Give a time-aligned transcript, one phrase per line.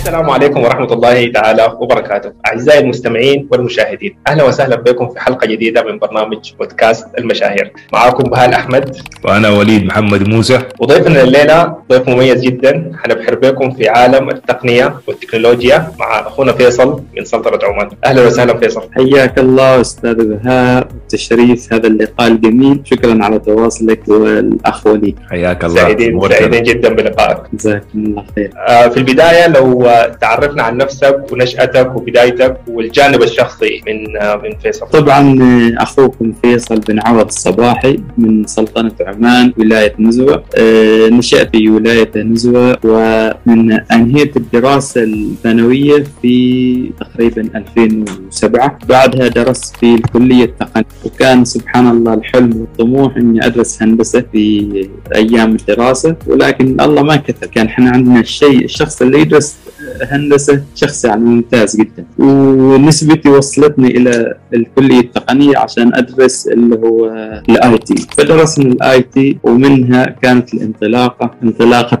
[0.00, 2.32] السلام عليكم ورحمة الله تعالى وبركاته.
[2.46, 7.72] أعزائي المستمعين والمشاهدين أهلا وسهلا بكم في حلقة جديدة من برنامج بودكاست المشاهير.
[7.92, 10.58] معكم بهال أحمد وأنا وليد محمد موسى.
[10.78, 12.92] وضيفنا الليلة ضيف مميز جدا.
[13.02, 17.90] حنبحر بكم في عالم التقنية والتكنولوجيا مع أخونا فيصل من سلطنة عمان.
[18.04, 18.82] أهلا وسهلا فيصل.
[18.92, 20.88] حياك الله أستاذ بهاء.
[21.10, 22.80] تشريف هذا اللقاء الجميل.
[22.84, 25.18] شكرا على تواصلك والأخ وليد.
[25.30, 25.74] حياك الله.
[25.76, 26.20] سعيدين.
[26.28, 27.38] سعيدين جدا بلقائك.
[27.52, 33.82] جزاكم الله خير آه، في البداية لو آه، تعرفنا عن نفسك ونشأتك وبدايتك والجانب الشخصي
[33.86, 34.86] من آه، من فيصل.
[34.86, 35.38] طبعا
[35.78, 40.44] أخوكم فيصل بن عوض الصباحي من سلطنة عمان ولاية نزوة.
[40.58, 49.94] آه، نشات في ولاية نزوة ومن انهيت الدراسة الثانويه في تقريبا 2007 بعدها درست في
[49.94, 50.84] الكلية التقنية.
[51.04, 57.48] وكان سبحان الله الحلم والطموح إني أدرس هندسة في أيام الدراسة ولكن الله ما كتب
[57.48, 59.56] كان إحنا عندنا الشيء الشخص اللي يدرس
[60.02, 62.04] هندسة شخص يعني ممتاز جدا.
[62.18, 67.06] ونسبتي وصلتني إلى الكلية التقنية عشان أدرس اللي هو
[67.48, 72.00] ال IT فدرسنا ال IT ومنها كانت الانطلاقة انطلاقة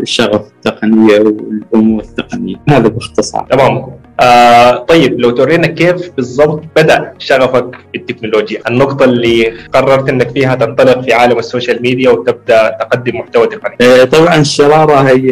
[0.00, 2.56] الشغف التقنية والأمور التقنية.
[2.68, 3.46] هذا باختصار.
[3.50, 3.86] تمام.
[4.20, 10.54] آه طيب لو تورينا كيف بالضبط بدأ شغفك في التكنولوجيا النقطة اللي قررت إنك فيها
[10.54, 13.76] تنطلق في عالم السوشيال ميديا وتبدأ تقدم محتوى تقني.
[13.80, 15.28] آه، طبعا الشرارة هي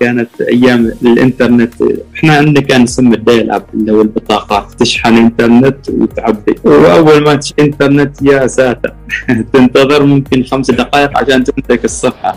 [0.00, 1.74] كانت أيام الإنترنت.
[2.14, 4.72] إحنا عندنا كان يسمى ال dial-up اللي هو البطاقات.
[4.78, 6.54] تشحن انترنت وتعبي.
[6.64, 8.92] وأول ما تشحن إنترنت يا ساتر.
[9.52, 12.36] تنتظر ممكن خمس دقائق عشان تمسك الصفحة.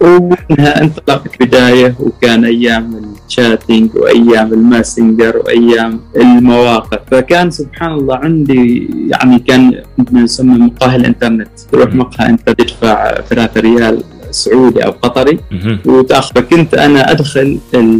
[0.00, 8.16] ومنها انطلقت بداية وكان أيام ال chatting وأيام ال Messenger وايام المواقع فكان سبحان الله
[8.16, 11.48] عندي يعني كان يسمى مقهى الإنترنت.
[11.72, 15.38] تروح مقهى أنت تدفع 3 ريال سعودي أو قطري.
[15.86, 17.58] وتاخذ فكنت أنا أدخل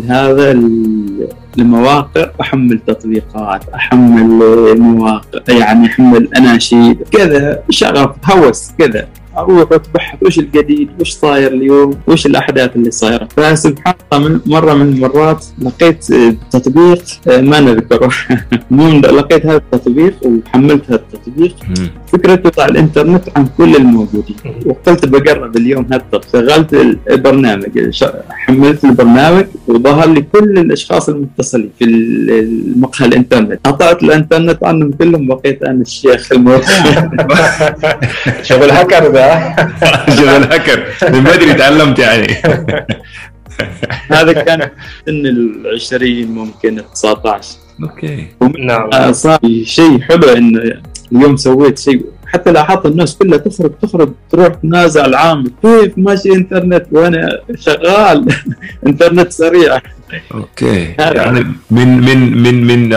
[0.08, 1.28] هذا ال-
[1.58, 4.24] المواقع احمل تطبيقات أحمل
[4.78, 9.06] مواقع يعني أحمل أناشيد كذا شغف هوس كذا.
[9.38, 14.74] أروح اتبحث وش الجديد؟ وش صاير اليوم؟ وش الأحداث اللي صايرة؟ فسبحان الله من مرة
[14.74, 18.10] من المرات لقيت آه، تطبيق آه، ما نذكره.
[18.70, 21.56] المهم لقيت هذا التطبيق وحملت هذا التطبيق.
[22.12, 24.36] فكرته على الإنترنت عن كل الموجودين.
[24.66, 26.74] وقلت بقرب اليوم هالطب شغلت
[27.10, 27.90] البرنامج.
[28.30, 33.60] حملت البرنامج وظهر لي كل الأشخاص المتصلين في ال- المقهى الإنترنت.
[33.64, 36.60] قطعت الإنترنت عنهم كلهم بقيت أنا الشيخ الموضوع
[38.48, 39.27] شغل هاكر ذا
[40.18, 42.26] جبل هكر من بدري تعلمت يعني.
[44.12, 44.70] هذا كان
[45.06, 47.48] سن العشرين ممكن 19
[47.82, 48.26] okay.
[48.58, 49.12] نعم.
[49.12, 50.60] صار شيء حلو انه
[51.12, 52.04] اليوم سويت شيء.
[52.26, 58.26] حتى لاحظت الناس كلها تخرج تخرج تروح تنازع العامل كيف ماشي إنترنت وأنا شغال؟
[58.86, 59.80] إنترنت سريع.
[60.34, 60.94] okay.
[60.98, 62.90] يعني من من من من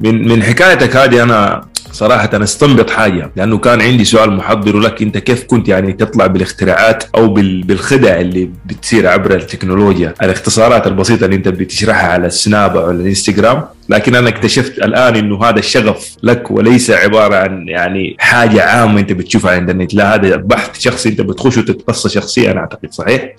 [0.00, 5.02] من من حكايتك هذه أنا صراحة أنا استنبط حاجة لأنه كان عندي سؤال محضر لك
[5.02, 11.24] أنت كيف كنت يعني تطلع بالاختراعات أو بال- بالخدع اللي بتصير عبر التكنولوجيا؟ الاختصارات البسيطة
[11.24, 16.16] اللي أنت بتشرحها على السناب أو على الانستغرام لكن أنا اكتشفت الآن أنه هذا الشغف
[16.22, 21.08] لك وليس عبارة عن يعني حاجة عامة أنت بتشوفها على الإنترنت لا هذا بحث شخصي
[21.08, 23.32] أنت بتخش وتتقصى شخصيا أنا أعتقد صحيح؟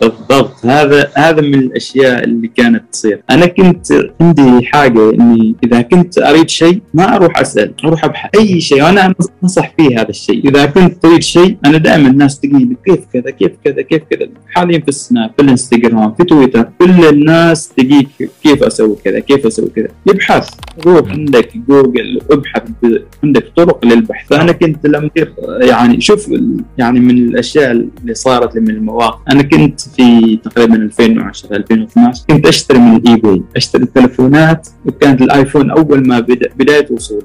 [0.00, 0.66] بالضبط.
[0.66, 3.20] هذا هذا من الأشياء اللي كانت تصير.
[3.30, 3.86] أنا كنت
[4.20, 7.72] عندي حاجة إني إذا كنت أريد شيء ما أروح أسأل.
[7.86, 8.82] أروح ابحث أي شيء.
[8.82, 10.48] وأنا أنصح فيه هذا الشيء.
[10.48, 14.28] إذا كنت تريد شيء أنا دائما الناس تقول كيف كذا كيف كذا كيف كذا.
[14.48, 18.08] حاليا في السناب في الإنستغرام في تويتر كل الناس تجيك
[18.42, 19.88] كيف أسوي كذا كيف أسوي كذا.
[20.06, 20.48] يبحث
[20.86, 22.62] روح عندك جوجل ابحث
[23.24, 24.28] عندك طرق للبحث.
[24.28, 25.10] فانا كنت لما
[25.60, 26.30] يعني شوف
[26.78, 29.18] يعني من الأشياء اللي صارت لي من المواقع.
[29.32, 35.70] أنا كنت في تقريبا 2010 2012 كنت أشتري من ال eBay أشتري التلفونات وكانت الآيفون
[35.70, 37.22] أول ما بدا بدايه وصوله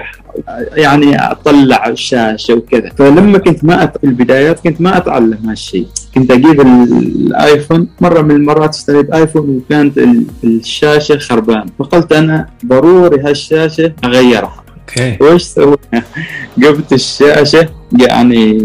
[0.00, 2.90] وابيعها يعني أطلع الشاشة وكذا.
[2.98, 3.98] فلما كنت ما أت...
[3.98, 6.92] في البدايات كنت ما أتعلم هالشيء كنت أجيب ال-
[7.26, 14.64] الآيفون مرة من المرات اشتريت آيفون وكانت ال- الشاشة خربان فقلت أنا ضروري هالشاشة أغيرها.
[14.88, 15.16] okay.
[15.24, 15.78] وش سويت؟
[16.58, 17.68] جبت الشاشة
[18.00, 18.58] يعني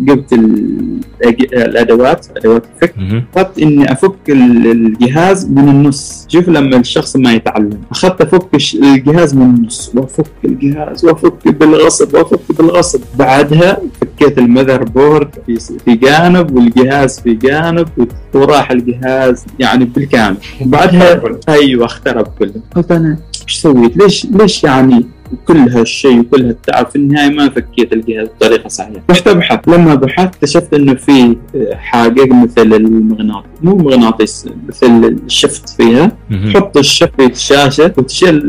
[0.00, 2.94] جبت ال- الأدوات أدوات الفك.
[3.36, 6.26] أخذت إني أفك ال- الجهاز من النص.
[6.28, 7.80] شوف لما الشخص ما يتعلم.
[7.90, 9.92] أخذت أفك الش- الجهاز من النص.
[9.94, 13.00] وأفك الجهاز وأفك بالغصب وأفك بالغصب.
[13.18, 17.88] بعدها فكيت ال motherboard في في جانب والجهاز في جانب
[18.34, 20.36] وراح الجهاز يعني بالكامل.
[20.60, 22.52] بعدها أيوه اخترب كله.
[22.76, 23.18] قلت أنا
[23.48, 28.68] إيش سويت؟ ليش ليش يعني وكل هالشيء وكل هالتعب في النهاية ما فكيت الجهاز بطريقه
[28.68, 29.02] صحيحة.
[29.10, 29.68] رحت أبحث.
[29.68, 31.36] لما بحثت اكتشفت إنه في
[31.74, 36.12] حاجة مثل المغناطيس مو مغناطيس مثل الشفت فيها.
[36.54, 38.42] تحط الشفت في الشاشة وتشيل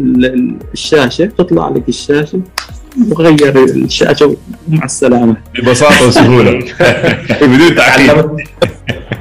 [0.73, 2.41] الشاشة تطلع لك الشاشة
[3.11, 4.35] وغير الشاشة
[4.69, 5.35] ومع السلامة.
[5.55, 6.51] ببساطة وسهولة.
[7.41, 8.25] بدون تعقيد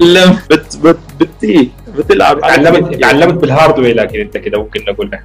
[0.00, 1.68] لا بت بت بتيه
[1.98, 5.22] بتلعب علمت علمت بال hardware لكن أنت كده ممكن نقول نحن.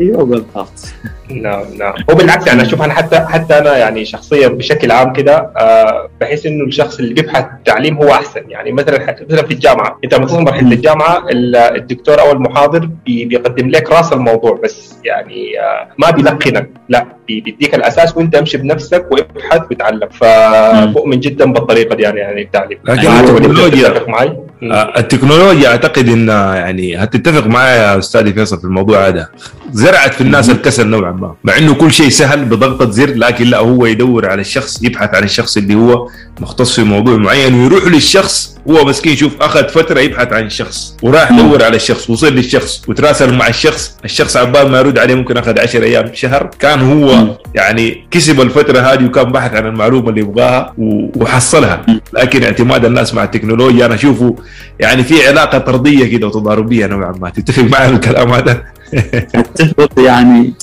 [0.00, 0.92] أيوه بالضبط؟
[1.30, 5.36] نعم نعم هو بالعكس يعني أشوف أنا حتى حتى أنا يعني شخصيا بشكل عام كده
[5.56, 8.40] آه بحس إنه الشخص اللي بيبحث تعليم هو أحسن.
[8.50, 9.98] يعني مثلا مثلا في الجامعة.
[10.04, 14.94] أنت لما توصل مرحلة الجامعة ال- الدكتور أو المحاضر بي- بيقدم لك رأس الموضوع بس.
[15.04, 16.70] يعني آه ما بيلقنك.
[16.88, 20.08] لا بي- بيديك الأساس وأنت امشي بنفسك وابحث وتعلم.
[20.08, 22.78] فمؤمن جدا بالطريقة دي يعني يعني التعليم.
[22.84, 28.64] لكن يعني التكنولوجيا- معي؟ آه، التكنولوجيا أعتقد إنها يعني هتتفق معايا يا أستاذي فيصل في
[28.64, 29.28] الموضوع هذا.
[29.72, 31.34] زرعت في الناس الكسل نوعا ما.
[31.44, 35.22] مع إنه كل شيء سهل بضغطة زر لكن لا هو يدور على الشخص يبحث عن
[35.24, 36.08] الشخص اللي هو
[36.40, 41.32] مختص في موضوع معين ويروح للشخص هو مسكين شوف أخذ فترة يبحث عن الشخص وراح
[41.32, 45.60] يدور على الشخص وصل للشخص وتراسل مع الشخص الشخص عبال ما يرد عليه ممكن أخذ
[45.60, 46.50] 10 أيام شهر.
[46.58, 47.36] كان هو.
[47.54, 50.74] يعني كسب الفترة هذه وكان بحث عن المعلومة اللي يبغاها
[51.16, 51.86] وحصلها.
[52.12, 54.36] لكن اعتماد الناس مع التكنولوجيا أنا أشوفه
[54.80, 57.30] يعني في علاقة طردية كده وتضاربية نوعا ما.
[57.30, 58.62] تتفق معي الكلام هذا؟
[59.98, 60.54] يعني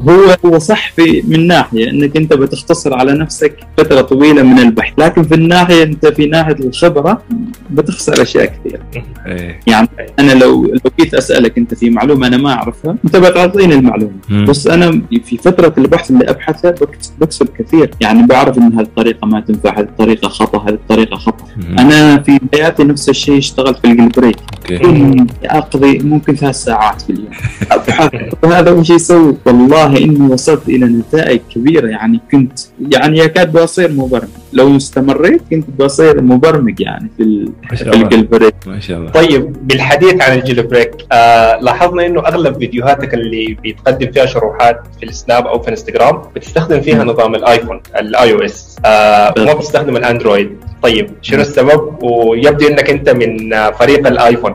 [0.00, 4.92] هو هو صح في من ناحية إنك أنت بتختصر على نفسك فترة طويلة من البحث،
[4.98, 7.22] لكن في الناحية أنت في ناحية الخبرة
[7.70, 8.80] بتخسر أشياء كثيرة،
[9.26, 9.60] إيه.
[9.66, 14.12] يعني أنا لو لو جيت أسألك أنت في معلومة أنا ما أعرفها، أنت بتعطيني المعلومة،.
[14.30, 19.26] بس أنا في فترة البحث اللي أبحثها بكس- بكسب كثير، يعني بعرف إن هذه الطريقة
[19.26, 21.44] ما تنفع، هذه الطريقة خطأ، هذه الطريقة خطأ،.
[21.78, 24.78] أنا في بداياتي نفس الشيء اشتغلت في ال jailbreak okay.
[24.78, 27.30] كنت أقضي ممكن ثلاث ساعات في اليوم.
[27.70, 28.10] أبحث.
[28.44, 29.36] وهذا وش يسوي.
[29.46, 31.86] والله اني وصلت إلى نتائج كبيرة.
[31.88, 32.58] يعني كنت
[32.92, 34.28] يعني يكاد بصير مبرمج.
[34.52, 38.02] لو استمريت كنت بصير مبرمج يعني في ال- ما شاء الله.
[38.04, 38.54] ال jailbreak.
[38.66, 39.10] ما شاء الله.
[39.10, 45.06] طيب بالحديث عن ال jailbreak آه لاحظنا إنه أغلب فيديوهاتك اللي بيتقدم فيها شروحات في
[45.06, 47.10] السناب أو في الانستغرام بتستخدم فيها مم.
[47.10, 50.50] نظام الآيفون ال iOS آه وما بتستخدم الأندرويد.
[50.82, 54.52] طيب شنو السبب؟ ويبدو إنك أنت من آه، فريق الآيفون.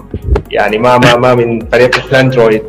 [0.51, 2.61] يعني ما ما ما من فريق الأندرويد.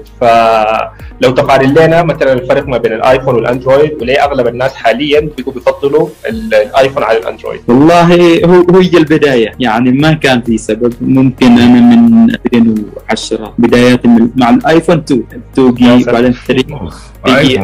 [1.23, 6.09] فلو تقارن لنا مثلا الفرق ما بين الآيفون والأندرويد وليه أغلب الناس حاليا بيقوا بيفضلوا
[6.29, 8.05] ال- الآيفون على الأندرويد؟ والله
[8.45, 9.53] هو هو هي البداية.
[9.61, 10.93] يعني ما كان في سبب.
[11.01, 15.23] ممكن أنا من 2010 بداياتي من- مع الآيفون 2
[15.53, 16.05] 2 G.
[16.05, 16.95] بعدين 3 أوف.
[17.27, 17.59] G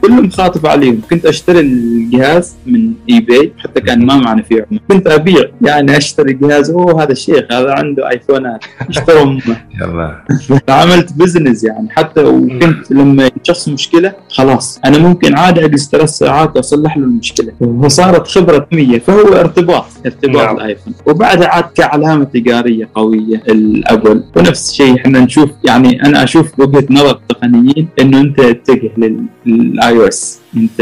[0.00, 1.00] كلهم خاطف عليهم.
[1.10, 6.32] كنت أشتري الجهاز من eBay حتى كان ما معنا فيه عمله كنت أبيع يعني أشتري
[6.32, 9.38] جهاز أوه هذا الشيخ هذا عنده ايفونات اشتروا
[9.80, 10.22] يلا.
[10.68, 11.88] عملت business يعني.
[11.90, 17.52] حتى وكنت لما شخص مشكلة خلاص أنا ممكن عادي اجلس ثلاث ساعات وأصلح له المشكلة.
[17.60, 20.56] وصارت خبرة 100 فهو ارتباط ارتباط نعم.
[20.56, 20.94] الآيفون.
[21.06, 24.24] وبعدها عاد كعلامة تجارية قوية ال Apple.
[24.36, 28.90] ونفس الشيء إحنا نشوف يعني أنا أشوف وجهة نظر التقنيين إنه أنت تتجه
[29.86, 30.80] لل iOS انت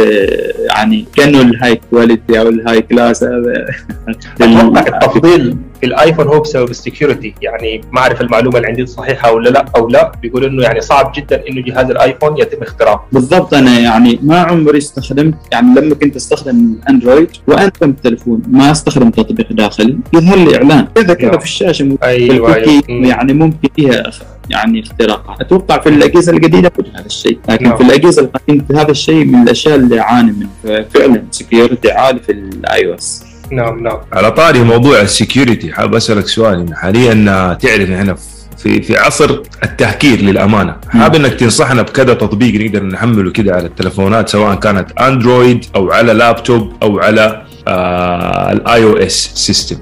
[0.59, 3.67] يعني كأنه ال high quality أو ال high class هذا.
[4.41, 9.33] أتوقع التفضيل في الآيفون هو بسبب ال security يعني ما أعرف المعلومة اللي عندي صحيحة
[9.33, 10.13] ولا لا أو لا.
[10.23, 13.55] بيقول إنه يعني صعب جدا إنه جهاز الآيفون يتم اختراقه بالضبط.
[13.55, 19.53] أنا يعني ما عمري استخدمت يعني لما كنت أستخدم أندرويد وأنتم التليفون ما استخدم تطبيق
[19.53, 19.99] داخلي.
[20.15, 20.89] يظهر لي إعلان.
[20.95, 21.39] كذا كذا.
[21.39, 23.07] في الشاشة ممكن أيوه ال cookie أيوه.
[23.09, 24.11] يعني ممكن فيها
[24.55, 27.39] يعني اختراقات أتوقع في الأجهزة الجديده كل هذا الشيء.
[27.49, 27.77] لكن نعم.
[27.77, 32.87] في الأجهزة القديمة هذا الشيء من الأشياء اللي اعاني منه فعلا security عالي في ال
[32.87, 33.99] iOS نعم نعم.
[34.13, 36.61] على طاري موضوع ال security حاب أسألك سؤال.
[36.61, 37.15] إن حاليا
[37.63, 38.17] تعرف إحنا
[38.59, 40.77] في في عصر التهكير للأمانة.
[40.89, 46.13] حاب إنك تنصحنا بكذا تطبيق نقدر نحمله كده على التلفونات سواء كانت اندرويد أو على
[46.13, 49.77] لابتوب أو على ال i OS system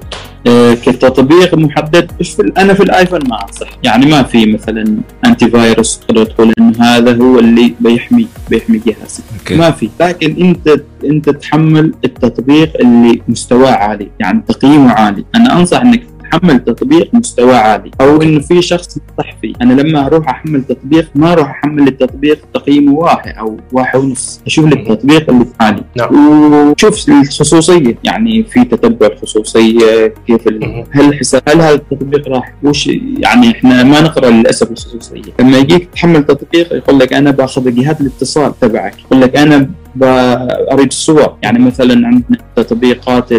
[0.85, 3.67] كتطبيق محدد في أنا في الآيفون ما أنصح.
[3.83, 9.23] يعني ما في مثلا antivirus تقدر تقول إنه هذا هو اللي بيحمي بيحمي جهازك.
[9.39, 9.55] okay.
[9.55, 9.89] ما في.
[9.99, 15.25] لكن انت أنت تحمل التطبيق اللي مستواه عالي يعني تقييمه عالي.
[15.35, 19.53] أنا أنصح إنك تحمل تطبيق مستواه عالي أو إنه في شخص نصح فيه.
[19.61, 24.41] أنا لما أروح أحمل تطبيق ما أروح أحمل التطبيق تقييمه واحد أو واحد ونص.
[24.47, 25.83] أشوف التطبيق اللي عالي.
[25.97, 26.71] نعم.
[26.71, 27.97] وشوف الخصوصية.
[28.03, 30.85] يعني في تتبع الخصوصيه كيف ال...
[30.91, 32.87] هل حساب هل هذا التطبيق راح وش
[33.17, 35.21] يعني إحنا ما نقرأ للأسف الخصوصية.
[35.39, 38.95] لما يجيك تحمل تطبيق يقول لك أنا باخذ جهات الاتصال تبعك.
[38.99, 39.69] يقول لك أنا
[40.71, 41.37] أريد الصور.
[41.43, 43.31] يعني مثلا عندنا تطبيقات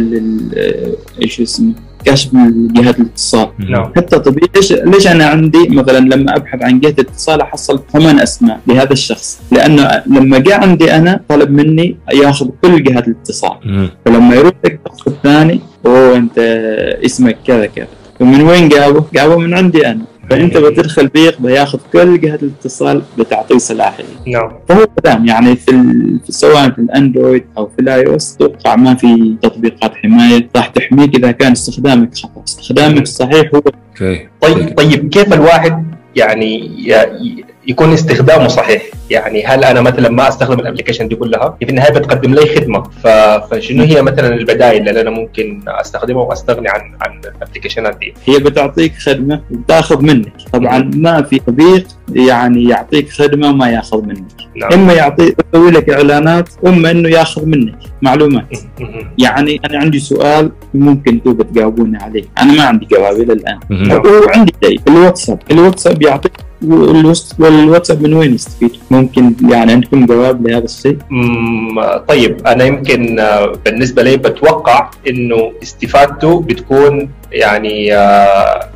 [1.22, 1.72] إيش اسمه؟
[2.04, 2.30] كشف
[2.76, 3.49] جهات الاتصال.
[3.58, 3.92] نعم.
[3.96, 8.61] حتى طبيعي ليش ليش أنا عندي مثلا لما أبحث عن جهة اتصال أحصل ثمان أسماء
[8.66, 13.56] لهذا الشخص؟ لأنه لما جاء عندي أنا طلب مني ياخذ كل جهات الاتصال.
[13.64, 13.88] مم.
[14.04, 16.38] فلما يروح الشخص الثاني أوه أنت
[17.04, 17.87] اسمك كذا كذا.
[18.20, 20.04] ومن وين جابه؟ جابه من عندي أنا.
[20.38, 24.53] فأنت بتدخل بيق بياخذ كل جهات الاتصال بتعطيه صلاحيه نعم.
[24.69, 26.21] فهو كلام يعني في, ال...
[26.26, 30.49] في سواء في الأندرويد أو في ال iOS أتوقع ما في تطبيقات حماية.
[30.57, 33.62] راح تحميك إذا كان استخدامك خطأ، استخدامك الصحيح هو
[34.41, 35.85] طيب طيب كيف الواحد
[36.17, 36.71] يعني
[37.66, 38.83] يكون استخدامه صحيح.
[39.11, 42.83] يعني هل أنا مثلا ما أستخدم ال application دي كلها؟ في النهاية بتقدم لي خدمة.
[43.50, 48.94] فشنو هي مثلا البدائل اللي أنا ممكن أستخدمها وأستغني عن عن الابلكيشنات دي؟ هي بتعطيك
[48.94, 54.73] خدمة وبتاخذ منك، طبعا ما في تطبيق يعني يعطيك خدمة وما يأخذ منك، نعم.
[54.73, 58.59] إما يعطي يسوي لك إعلانات واما إنه يأخذ منك معلومات.
[59.18, 63.59] يعني أنا عندي سؤال ممكن أنتم بتجاوبوني عليه، أنا ما عندي جواب إلى الان.
[64.26, 64.80] وعندي شيء.
[64.88, 66.33] الواتساب، الواتساب يعطيك
[67.38, 70.99] والواتساب من وين يستفيد؟ ممكن يعني عندكم جواب لهذا الشيء؟
[72.09, 78.71] طيب أنا يمكن آه، بالنسبة لي بتوقع إنه استفادته بتكون يعني آه،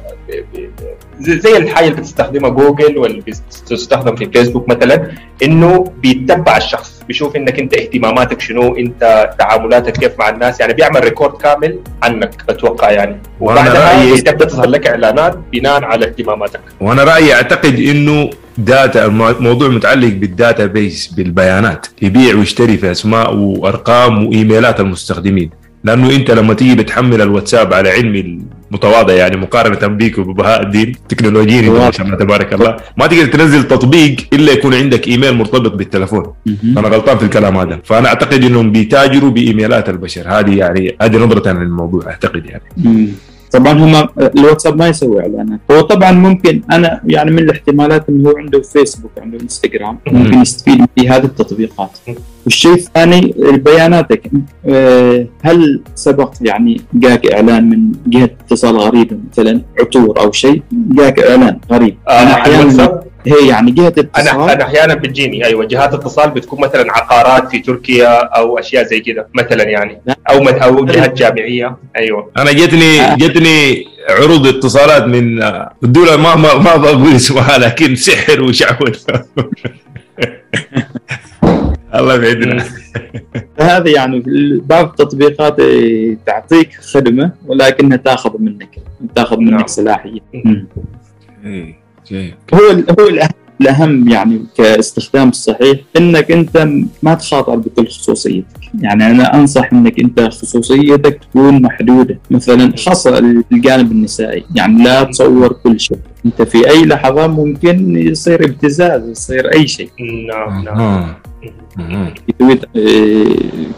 [1.21, 5.11] زي الحاجة اللي بتستخدمها جوجل واللي بتستخدم في فيسبوك مثلا
[5.43, 11.05] إنه بيتبع الشخص بيشوف إنك أنت اهتماماتك شنو أنت تعاملاتك كيف مع الناس يعني بيعمل
[11.05, 13.17] record كامل عنك بتوقع يعني.
[13.41, 16.61] وبعدها رأيي- تبدأ تظهر لك إعلانات بناء على اهتماماتك.
[16.81, 24.27] وأنا رأيي أعتقد إنه data الموضوع متعلق بال database بالبيانات يبيع ويشتري في أسماء وأرقام
[24.27, 25.51] وإيميلات المستخدمين.
[25.85, 30.93] لأنه أنت لما تيجي بتحمل الواتساب على علمي المتواضع يعني مقارنة بيك وببهاء الدين.
[31.09, 32.77] تكنولوجيين انت ما شاء الله تبارك الله.
[32.97, 36.33] ما تقدر تنزل تطبيق إلا يكون عندك إيميل مرتبط بالتلفون.
[36.65, 37.81] أنا غلطان في الكلام هذا.
[37.85, 40.29] فأنا أعتقد إنهم بيتاجروا بإيميلات البشر.
[40.29, 43.09] هذه يعني هذه نظرة عن الموضوع أعتقد يعني.
[43.53, 45.61] طبعا هم الواتساب ما يسوي إعلانات.
[45.71, 50.85] هو طبعا ممكن أنا يعني من الاحتمالات إنه هو عنده فيسبوك عنده إنستغرام ممكن يستفيد
[50.99, 51.91] في هذه التطبيقات.
[52.45, 54.31] والشيء الثاني بياناتك
[54.67, 61.21] آه، هل سبق يعني جاك إعلان من جهة اتصال غريبه مثلا عطور أو شيء؟ جاك
[61.21, 61.97] إعلان غريب.
[62.09, 66.61] آه، أنا أحيانا هي يعني جهة أنا اتصال؟ أنا أحيانا بتجيني أيوه جهات اتصال بتكون
[66.61, 70.03] مثلا عقارات في تركيا أو أشياء زي كده مثلا يعني.
[70.31, 72.31] أو أو جهات جامعية أيوه.
[72.37, 75.43] أنا جتني جتني عروض اتصالات من
[75.85, 79.25] الدولة ما ما, ما بقول اسمها لكن سحر وشعوذة.
[81.95, 82.65] الله يبعدنا.
[83.59, 84.23] فهذه يعني
[84.65, 88.79] بعض التطبيقات آه، تعطيك خدمة ولكنها تاخذ منك
[89.15, 89.55] تاخذ نعم.
[89.55, 90.21] منك صلاحيه
[92.11, 92.35] مم.
[92.55, 92.59] هو
[93.01, 96.69] هو الأهم, الاهم يعني كاستخدام الصحيح إنك أنت
[97.03, 98.47] ما تخاطر بكل خصوصيتك.
[98.81, 102.19] يعني أنا أنصح إنك أنت خصوصيتك تكون محدودة.
[102.31, 103.19] مثلا خاصة
[103.53, 104.45] الجانب النسائي.
[104.55, 105.99] يعني لا تصور كل شيء.
[106.27, 109.91] أنت في أي لحظة ممكن يصير ابتزاز يصير أي شيء.
[110.29, 111.15] نعم نعم.
[111.81, 112.15] آه،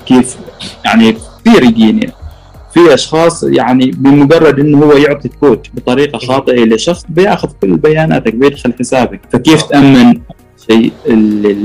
[0.06, 0.36] كيف
[0.84, 2.10] يعني كثير يجيني
[2.74, 8.72] في أشخاص يعني بمجرد إنه هو يعطي كود بطريقة خاطئة لشخص بياخذ كل بياناتك بيدخل
[8.78, 9.20] حسابك.
[9.32, 10.20] فكيف تأمن؟
[10.70, 10.92] شيء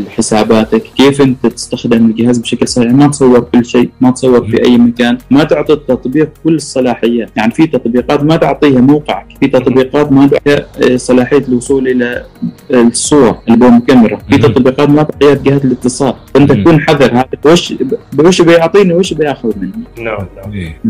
[0.09, 4.77] حساباتك كيف أنت تستخدم الجهاز بشكل صحيح؟ ما تصور كل شيء ما تصور في أي
[4.77, 10.27] مكان ما تعطي التطبيق كل الصلاحيات يعني في تطبيقات ما تعطيها موقعك في تطبيقات ما
[10.27, 12.23] تعطيها آه، صلاحية الوصول إلى
[12.71, 14.37] الصورة البوم كاميرا في.
[14.37, 16.13] تطبيقات ما تعطيها جهات الاتصال.
[16.33, 16.51] فانت.
[16.51, 17.13] تكون حذر.
[17.13, 17.73] هذا وش
[18.19, 19.71] وش بيعطيني وش بيأخذ مني؟
[20.05, 20.53] نعم نعم.
[20.53, 20.81] إيه.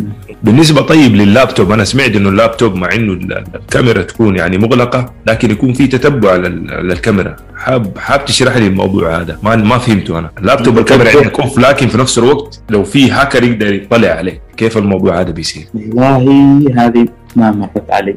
[0.43, 5.51] بالنسبة طيب لللابتوب أنا سمعت إنه اللابتوب مع إنه ال- الكاميرا تكون يعني مغلقة لكن
[5.51, 7.35] يكون في تتبع لل- للكاميرا.
[7.57, 10.31] حاب حاب تشرح لي الموضوع هذا؟ ما ما فهمته أنا.
[10.37, 14.41] اللابتوب الكاميرا عندك off لكن في نفس الوقت لو في هاكر يقدر يطلع عليه.
[14.57, 18.15] كيف الموضوع هذا بيصير؟ والله هذه ما مرت علي.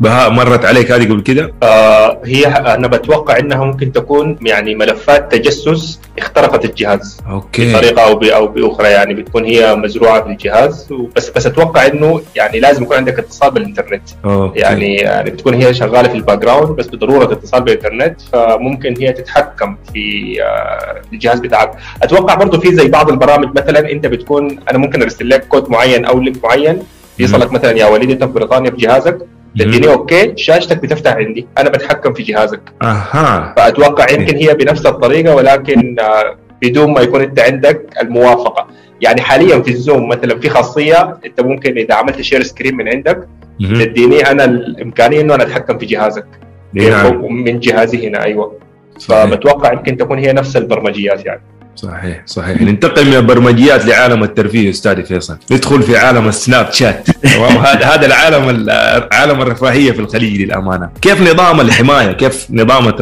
[0.00, 5.34] بهاء مرت عليك هذه قبل كده؟ آه هي أنا بتوقع إنها ممكن تكون يعني ملفات
[5.34, 7.20] تجسس اخترقت الجهاز.
[7.30, 7.72] okay.
[7.72, 10.92] بطريقة أو أو بأخرى يعني بتكون هي مزروعة في الجهاز.
[11.16, 14.02] بس بس أتوقع إنه يعني لازم يكون عندك اتصال بالإنترنت.
[14.24, 14.58] okay.
[14.58, 19.76] يعني يعني بتكون هي شغالة في ال background بس بضرورة اتصال بالإنترنت فممكن هي تتحكم
[19.92, 21.72] في آه، الجهاز بتاعك.
[22.02, 26.04] أتوقع برضه في زي بعض البرامج مثلا أنت بتكون أنا ممكن أرسل لك كود معين
[26.04, 26.82] أو link معين.
[27.18, 29.18] يصلك مثلا يا وليد أنت في بريطانيا في جهازك
[29.58, 31.46] تديني okay شاشتك بتفتح عندي.
[31.58, 32.60] أنا بتحكم في جهازك.
[32.82, 33.54] أها.
[33.56, 38.66] فأتوقع يمكن هي بنفس الطريقة ولكن آه، بدون ما يكون أنت عندك الموافقة.
[39.00, 43.28] يعني حاليا في الزوم مثلا في خاصية أنت ممكن إذا عملت share screen من عندك.
[43.60, 46.26] تديني أنا الإمكانية إنه أنا أتحكم في جهازك.
[46.72, 47.32] نعم.
[47.44, 48.58] من جهازي هنا أيوه.
[49.00, 51.42] فبتوقع يمكن تكون هي نفس البرمجيات يعني.
[51.82, 52.62] صحيح صحيح.
[52.62, 55.36] ننتقل من البرمجيات لعالم الترفيه أستاذ فيصل.
[55.50, 57.08] ندخل في عالم السناب شات.
[57.66, 58.70] هذا هذا العالم
[59.12, 60.90] عالم الرفاهية في الخليج للأمانة.
[61.02, 62.92] كيف نظام الحماية؟ كيف نظام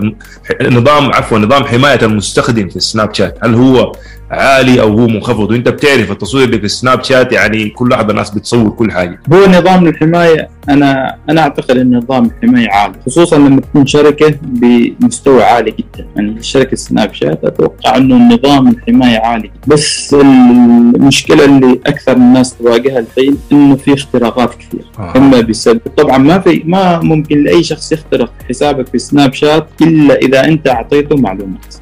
[0.62, 3.92] نظام عفوا نظام حماية المستخدم في السناب شات؟ هل هو
[4.30, 5.50] عالي أو هو منخفض.
[5.50, 9.20] وأنت بتعرف التصوير اللي في السناب شات يعني كل لحظة الناس بتصور كل حاجة.
[9.32, 15.42] هو نظام الحماية أنا أنا أعتقد إن نظام الحماية عالي خصوصا لما تكون شركة بمستوى
[15.42, 16.06] عالي جدا.
[16.16, 19.58] يعني شركة سناب شات أتوقع إنه نظام الحماية عالي جدا.
[19.66, 24.84] بس المشكلة اللي أكثر الناس تواجهها الحين إنه في اختراقات كثير.
[24.98, 25.12] آه.
[25.16, 30.14] اما بسبب طبعا ما في ما ممكن لأي شخص يخترق حسابك في سناب شات إلا
[30.14, 31.74] إذا أنت أعطيته معلومات.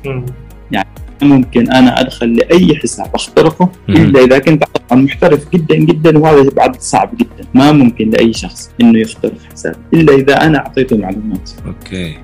[0.71, 0.89] يعني
[1.23, 6.81] ممكن أنا أدخل لأي حساب أخترقه إلا إذا كنت طبعا محترف جدا جدا وهذا بعد
[6.81, 7.49] صعب جدا.
[7.55, 11.51] ما ممكن لأي شخص إنه يخترق حساب إلا إذا أنا أعطيته معلومات.
[11.67, 12.15] okay.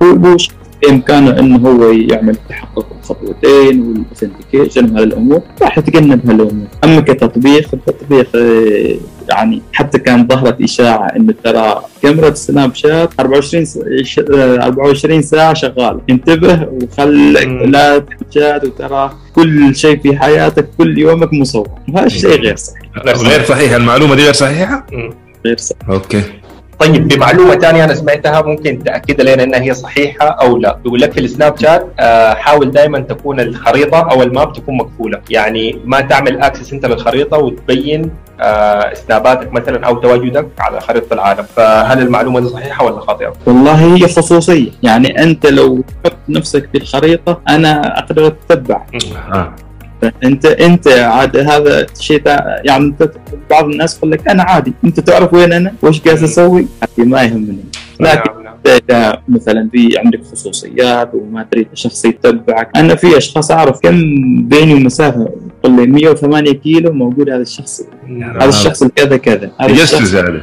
[0.82, 7.68] بإمكانه إنه هو يعمل تحقق الخطوتين وال authentication وهذه الأمور راح يتجنب هالامور أما كتطبيق
[7.74, 8.96] التطبيق آه،
[9.28, 13.66] يعني حتى كان ظهرت إشاعة انه ترى كاميرا سناب شات 24
[14.60, 16.00] 24 ساعة شغالة.
[16.10, 21.68] انتبه وخلك لا تحتاج وترى كل شيء في حياتك كل يومك مصور.
[21.88, 22.82] وهذا الشيء غير صحيح.
[23.06, 23.72] غير صحيح.
[23.72, 24.86] المعلومة دي غير صحيحة؟
[25.46, 25.90] غير صحيح.
[25.90, 26.22] okay.
[26.82, 30.76] طيب بمعلومة ثانية أنا سمعتها ممكن تأكد لنا إنها هي صحيحة أو لا.
[30.84, 35.20] بيقول لك في السناب شات آه، حاول دائما تكون الخريطة أو ال map تكون مقفولة.
[35.30, 38.10] يعني ما تعمل access أنت للخريطة وتبين
[38.40, 41.44] آه، سناباتك مثلا أو تواجدك على خريطة العالم.
[41.56, 44.70] فهل المعلومة دي صحيحة ولا خاطئة؟ والله هي خصوصية.
[44.82, 48.80] يعني أنت لو تحط نفسك في الخريطة أنا أقدر أتبع.
[50.04, 50.12] آه.
[50.24, 52.22] انت انت عاد هذا الشيء
[52.64, 52.94] يعني
[53.50, 56.66] بعض الناس يقول لك أنا عادي أنت تعرف وين أنا؟ وايش قاعد أسوي؟
[56.98, 57.64] ما يهمني.
[58.00, 62.70] لكن اذا مثلا في عندك خصوصيات وما تريد شخص يتبعك.
[62.76, 63.98] أنا في أشخاص أعرف كم
[64.48, 65.28] بيني ومسافة
[65.62, 67.82] قل لي 108 كيلو موجود هذا الشخص.
[68.08, 69.50] هذا الشخص كذا كذا.
[69.60, 70.42] هذا تجسس هذا.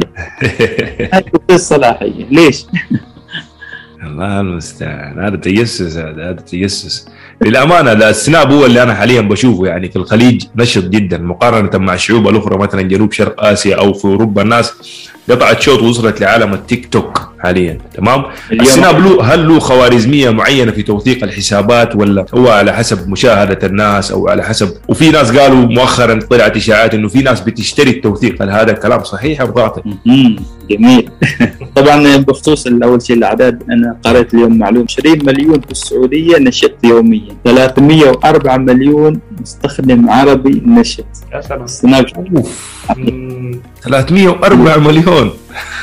[1.13, 2.25] هذه الصلاحية.
[2.32, 2.66] ليش؟
[4.08, 5.20] الله المستعان.
[5.20, 7.08] هذا تجسس هذا هذا تجسس.
[7.41, 12.27] للأمانة السناب هو اللي أنا حاليا بشوفه يعني في الخليج نشط جدا مقارنة مع الشعوب
[12.27, 14.74] الأخرى مثلا جنوب شرق آسيا أو في أوروبا الناس
[15.29, 20.84] قطعت شوط وصلت لعالم التيك توك حاليا تمام؟ السناب له هل له خوارزمية معينة في
[20.84, 26.19] توثيق الحسابات ولا هو على حسب مشاهدة الناس أو على حسب؟ وفي ناس قالوا مؤخرا
[26.30, 29.82] طلعت إشاعات إنه في ناس بتشتري التوثيق هل هذا الكلام صحيح أو باطل؟
[30.69, 31.10] جميل.
[31.75, 37.36] طبعا بخصوص اول شيء الأعداد أنا قريت اليوم معلومه 20 مليون في السعودية نشط يوميا.
[37.45, 41.06] 304 مليون مستخدم عربي نشط.
[41.34, 41.67] يا سلام.
[41.67, 42.06] سناب
[43.84, 45.32] 304 مليون.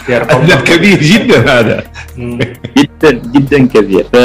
[0.08, 1.84] عدد كبير جدا هذا.
[2.78, 4.04] جدا جدا كبير.
[4.12, 4.16] ف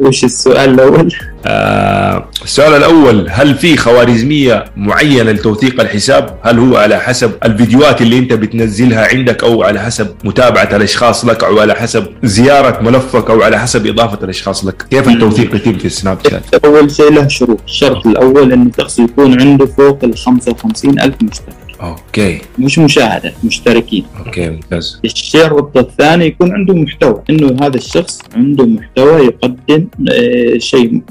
[0.00, 1.14] وش السؤال الأول؟
[1.46, 8.18] آه السؤال الأول هل في خوارزمية معينة لتوثيق الحساب؟ هل هو على حسب الفيديوهات اللي
[8.18, 13.42] أنت بتنزلها عندك أو على حسب متابعة الأشخاص لك أو على حسب زيارة ملفك أو
[13.42, 17.60] على حسب إضافة الأشخاص لك؟ كيف التوثيق يتم في السناب شات؟ أول شيء له شروط،
[17.98, 21.56] الشرط الأول انه الشخص يكون عنده فوق ال 55 ألف مشترك.
[21.80, 22.40] okay.
[22.58, 24.04] مش مشاهدة مشتركين.
[24.26, 25.00] okay ممتاز.
[25.04, 31.02] الشرط الثاني يكون عنده محتوى إنه هذا الشخص عنده محتوى يقدم آه، شيء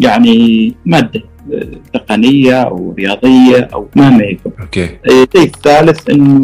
[0.00, 1.22] يعني مادة.
[1.94, 4.50] تقنية أو رياضية أو مهما يكن.
[4.60, 4.88] okay.
[5.06, 6.40] الشيء الثالث إنه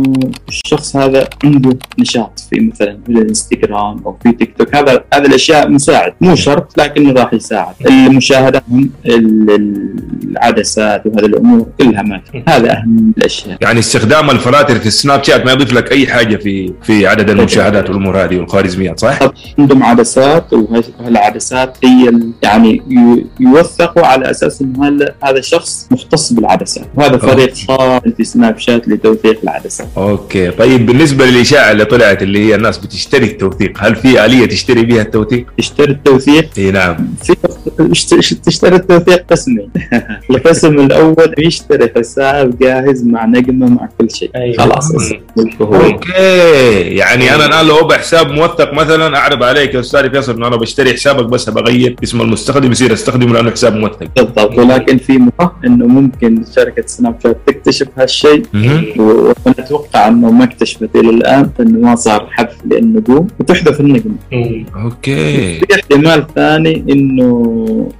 [0.48, 5.68] الشخص هذا عنده نشاط في مثلا في الإنستغرام أو في تيك توك هذا هذه الأشياء
[5.68, 7.74] مساعد مو شرط لكنه راح يساعد.
[7.86, 8.62] المشاهدات
[9.06, 13.58] العدسات وهذه الأمور كلها ما هذا أهم الأشياء.
[13.60, 17.90] يعني استخدام الفلاتر في السناب شات ما يضيف لك أي حاجة في في عدد المشاهدات
[17.90, 19.18] والأمور هذه والخوارزميات صح؟
[19.58, 22.82] عندهم عدسات وهالعدسات هي يعني
[23.40, 28.88] يوثقوا على أساس إنه هل هذا شخص مختص بالعدسات وهذا فريق خاص في سناب شات
[28.88, 30.50] لتوثيق العدسات okay.
[30.50, 35.02] طيب بالنسبة للإشاعة اللي طلعت اللي هي الناس بتشتري التوثيق هل في آلية تشتري بها
[35.02, 37.14] التوثيق؟ تشتري التوثيق؟ إي نعم.
[37.22, 37.34] في
[38.46, 39.70] تشتري التوثيق قسمين
[40.30, 44.30] القسم الأول يشتري حساب جاهز مع نجمة مع كل شيء.
[44.36, 44.56] أيوة.
[44.58, 44.92] خلاص.
[45.60, 46.12] okay.
[46.96, 50.56] يعني أنا الآن لو أبغى حساب موثق مثلا أعرض عليك يا أستاذ فيصل انه أنا
[50.56, 54.06] بشتري حسابك بس بغير اسم المستخدم يصير أستخدمه لأنه حساب موثق.
[54.16, 54.58] بالضبط.
[54.78, 58.42] ولكن في مره إنه ممكن شركة سناب شات تكتشف هالشيء.
[58.96, 64.16] وأنا أتوقع إنه ما اكتشفت إلى الآن إنه ما صار حذف للنجوم وتحذف النجم.
[64.84, 65.58] okay.
[65.58, 67.90] في احتمال ثاني إنه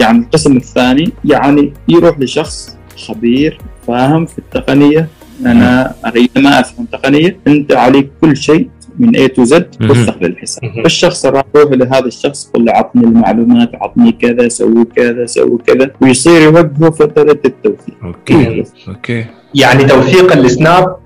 [0.00, 5.08] يعني القسم الثاني يعني يروح لشخص خبير فاهم في التقنية.
[5.46, 5.94] أنا
[6.36, 7.36] ما أفهم تقنية.
[7.46, 8.68] أنت عليك كل شيء.
[8.98, 9.74] من A to Z.
[9.90, 10.86] وثق للحساب.
[10.86, 15.90] الشخص راح يروح لهذا الشخص يقول له عطني المعلومات عطني كذا سوي كذا سوي كذا
[16.00, 17.94] ويصير يوقفه فترة التوثيق.
[18.04, 18.64] okay.
[18.88, 19.24] okay.
[19.54, 20.96] يعني توثيق السناب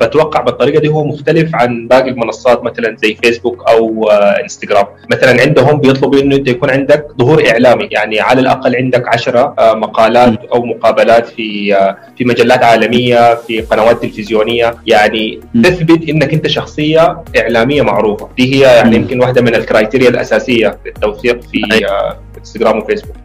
[0.00, 5.40] بتوقع بالطريقة دي هو مختلف عن باقي المنصات مثلا زي فيسبوك أو آه، انستغرام مثلا
[5.42, 10.44] عندهم بيطلبوا إنه أنت يكون عندك ظهور إعلامي يعني على الأقل عندك عشرة آه، مقالات
[10.44, 15.40] أو مقابلات في آه، في مجلات عالمية في قنوات تلفزيونية يعني.
[15.64, 18.96] تثبت إنك أنت شخصية إعلامية معروفة دي هي يعني.
[18.96, 21.86] يمكن واحدة من ال criteria الأساسية في التوثيق في.
[21.86, 23.16] آه، انستغرام وفيسبوك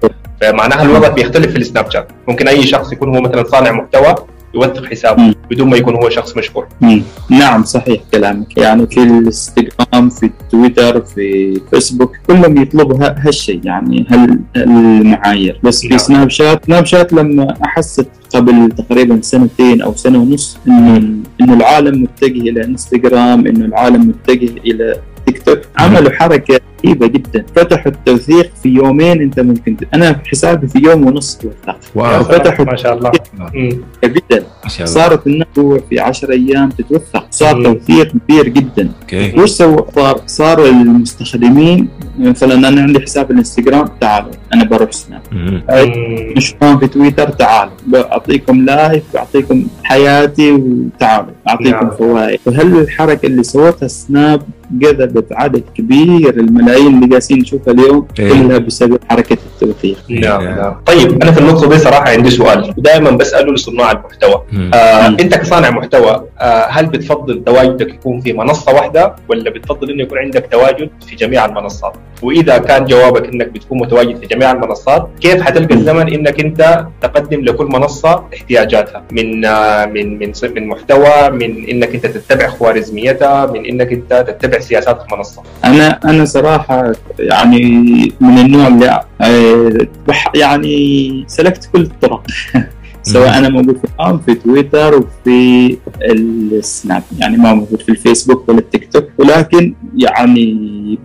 [0.41, 4.15] فمعناها الوضع بيختلف في السناب شات ممكن أي شخص يكون هو مثلا صانع محتوى
[4.55, 5.32] يوثق حسابه.
[5.51, 7.01] بدون ما يكون هو شخص مشهور مم.
[7.29, 14.39] نعم صحيح كلامك يعني في الانستغرام في تويتر في فيسبوك كلهم يطلبوا هالشيء يعني هال-
[14.56, 15.97] هالمعايير بس في نعم.
[15.97, 20.97] سناب شات سناب شات لما أحست قبل تقريبا سنتين أو سنة ونص إنه
[21.41, 27.45] إنه العالم متجه إلى إنستغرام إنه العالم متجه إلى تيك توك عملوا حركة رهيبة جدا.
[27.55, 29.77] فتحوا التوثيق في يومين أنت ممكن.
[29.93, 32.23] أنا حسابي في يوم ونص توثقت wow.
[32.23, 33.12] فتحوا ما شاء الله.
[34.03, 34.43] جدا.
[34.86, 37.25] صارت النبوة في 10 أيام تتوثق.
[37.31, 37.63] صار مم.
[37.63, 38.91] توثيق كبير جدا.
[39.01, 39.39] okay.
[39.39, 41.88] وش سوى؟ صار صار المستخدمين
[42.19, 45.21] مثلا أنا عندي حساب الإنستغرام تعالوا أنا بروح سناب.
[46.38, 47.73] مشوان في تويتر تعالوا.
[47.88, 51.33] بعطيكم live بعطيكم حياتي وتعالوا.
[51.49, 51.89] أعطيكم.
[51.89, 52.39] فوائد.
[52.45, 54.41] فهل الحركة اللي سوتها سناب
[54.79, 58.29] جذبت عدد كبير الملايين اللي جالسين نشوفها اليوم إيه.
[58.29, 60.57] كلها بسبب حركة التوثيق نعم نعم.
[60.57, 64.41] نعم طيب أنا في النقطه دي صراحة عندي سؤال ودائما بسأله لصناع المحتوى.
[64.73, 65.07] آه.
[65.07, 70.17] أنت كصانع محتوى آه هل بتفضل تواجدك يكون في منصة واحدة ولا بتفضل إنه يكون
[70.17, 75.41] عندك تواجد في جميع المنصات وإذا كان جوابك إنك بتكون متواجد في جميع المنصات كيف
[75.41, 81.69] حتلقى الزمن إنك أنت تقدم لكل منصة احتياجاتها من آه من من من محتوى من
[81.69, 87.63] إنك أنت تتبع خوارزميتها من إنك أنت تتبع سياسات المنصه أنا أنا صراحة يعني
[88.21, 92.23] من النوع اللي آه، بح يعني سلكت كل الطرق.
[93.04, 98.60] سواء أنا موجود في الان في تويتر وفي السناب يعني ما موجود في الفيسبوك ولا
[98.60, 100.99] التيك توك ولكن يعني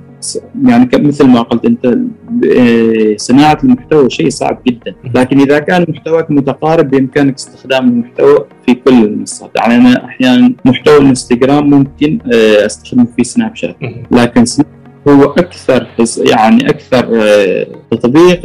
[0.64, 4.94] يعني مثل ما قلت أنت آه، صناعة المحتوى شيء صعب جدا.
[5.14, 9.50] لكن إذا كان محتواك متقارب بإمكانك استخدام المحتوى في كل المنصات.
[9.56, 13.76] يعني أنا أحيانا محتوى الإنستغرام ممكن آه، أستخدمه في سناب شات.
[14.10, 14.66] لكن سناب
[15.08, 18.40] هو أكثر حس- يعني أكثر آه، تطبيق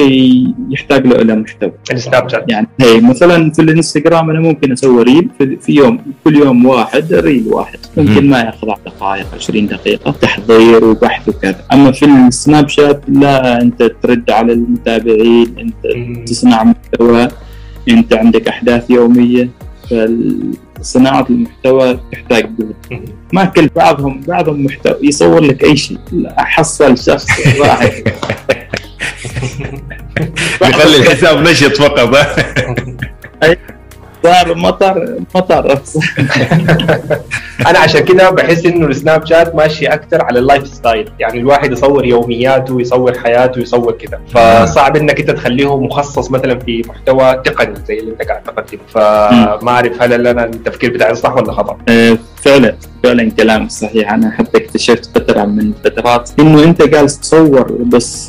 [0.70, 1.72] يحتاج له إلى محتوى.
[1.92, 6.36] السناب شات يعني هي مثلا في الإنستغرام أنا ممكن أسوي reel في, في يوم كل
[6.36, 7.78] يوم واحد reel واحد.
[7.96, 8.30] ممكن مم.
[8.30, 11.56] ما ياخذ دقائق 20 دقيقة تحضير وبحث وكذا.
[11.72, 16.28] أما في السناب شات لا أنت ترد على المتابعين أنت.
[16.28, 17.28] تصنع محتوى
[17.90, 19.48] أنت عندك أحداث يومية.
[20.84, 23.08] فصناعه المحتوى تحتاج جهد.
[23.32, 25.98] ما كل بعضهم بعضهم محتوى يصور لك أي شيء.
[26.38, 27.26] احصل شخص
[27.60, 27.92] واحد.
[30.60, 32.16] بيخلي الحساب نشط فقط.
[34.24, 35.78] صار مطر مطر
[37.66, 42.04] أنا عشان كده بحس إنه ال Snapchat ماشي أكثر على ال lifestyle يعني الواحد يصور
[42.04, 44.20] يومياته يصور حياته يصور كده.
[44.34, 49.70] فصعب إنك أنت تخليه مخصص مثلا في محتوى تقني زي اللي أنت قاعد تقدمه فما
[49.70, 51.76] أعرف هل أنا التفكير بتاعي صح ولا خطأ.
[51.88, 54.12] آه، فعلا فعلا كلام صحيح.
[54.12, 58.28] أنا حتى اكتشفت فترة من الفترات إنه أنت جالس تصور بس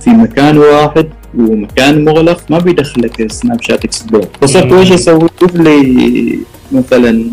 [0.00, 4.72] في مكان واحد ومكان مغلق ما بيدخلك Snapchat explore فصرت.
[4.72, 6.38] وش أسوي شوف لي
[6.72, 7.24] مثلا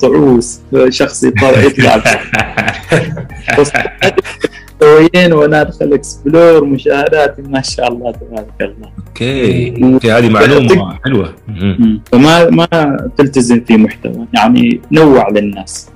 [0.00, 2.02] طعوس شخص يطلع يطلع.
[3.58, 3.72] بس
[4.82, 8.90] وين وأنا أدخل explore مشاهداتي ما شاء الله تبارك الله.
[9.08, 9.84] Okay.
[9.84, 11.34] Okay هذه معلومة حلوة.
[12.12, 14.26] فما ما تلتزم في محتوى.
[14.34, 15.88] يعني نوع للناس.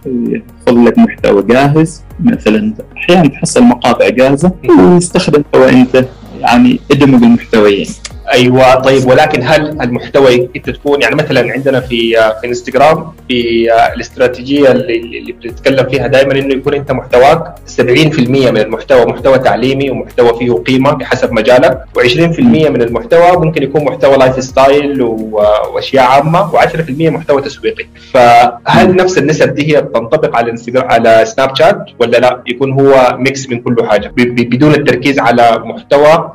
[0.66, 2.02] خذ لك محتوى جاهز.
[2.24, 4.52] مثلا أحيانا تحصل مقاطع جاهزة.
[4.78, 6.04] ويستخدم أنت.
[6.42, 7.86] يعني ادمج المحتويين
[8.32, 14.70] أيوه طيب ولكن هل المحتوى انت تكون يعني مثلا عندنا في في إنستغرام في الاستراتيجية
[14.72, 17.80] اللي, اللي بنتكلم فيها دائما إنه يكون أنت محتواك 70%
[18.28, 24.16] من المحتوى محتوى تعليمي ومحتوى فيه قيمة بحسب مجالك و20% من المحتوى ممكن يكون محتوى
[24.16, 25.42] lifestyle و-
[25.74, 27.84] وأشياء عامة و10% محتوى تسويقي.
[28.12, 33.48] فهل نفس النسب دي هي تنطبق على إنستغرام على Snapchat ولا لا؟ يكون هو mix
[33.50, 36.32] من كل حاجة بدون التركيز على محتوى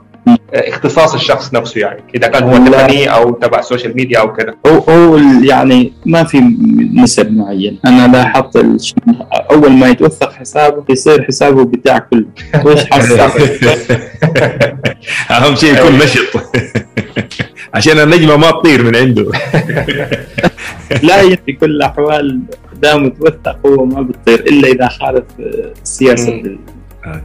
[0.53, 2.71] اختصاص الشخص نفسه يعني إذا كان هو.
[2.71, 6.39] تقني أو تبع ال social media أو كذا هو هو يعني ما في
[6.93, 7.79] نسب معين.
[7.85, 8.57] أنا لاحظت
[9.51, 12.25] أول ما يتوثق حسابه يصير حسابه بتاع كله.
[12.65, 13.19] وش حصل
[15.31, 16.43] أهم شيء يكون نشط.
[17.73, 19.31] عشان النجمة ما تطير من عنده.
[21.03, 22.39] لا في كل الأحوال
[22.81, 25.23] دام متوثق هو ما بتطير إلا إذا خالف.
[25.99, 26.59] بال-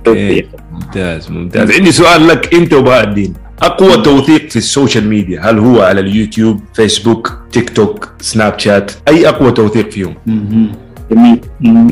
[0.07, 0.47] Okay.
[0.73, 1.71] ممتاز ممتاز.
[1.71, 6.01] عندي سؤال لك أنت وبهاء الدين أقوى توثيق في ال social media هل هو على
[6.01, 10.15] ال YouTube Facebook TikTok Snapchat؟ أي أقوى توثيق فيهم.
[11.11, 11.41] جميل.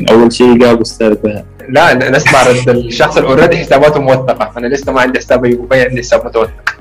[0.09, 1.45] أول شيء قال أستاذ بهاء.
[1.69, 6.01] لا نسمع رد الشخص اللي already حساباته موثقة أنا لسه ما عندي حساب يبقى عندي
[6.01, 6.75] حساب متوثق.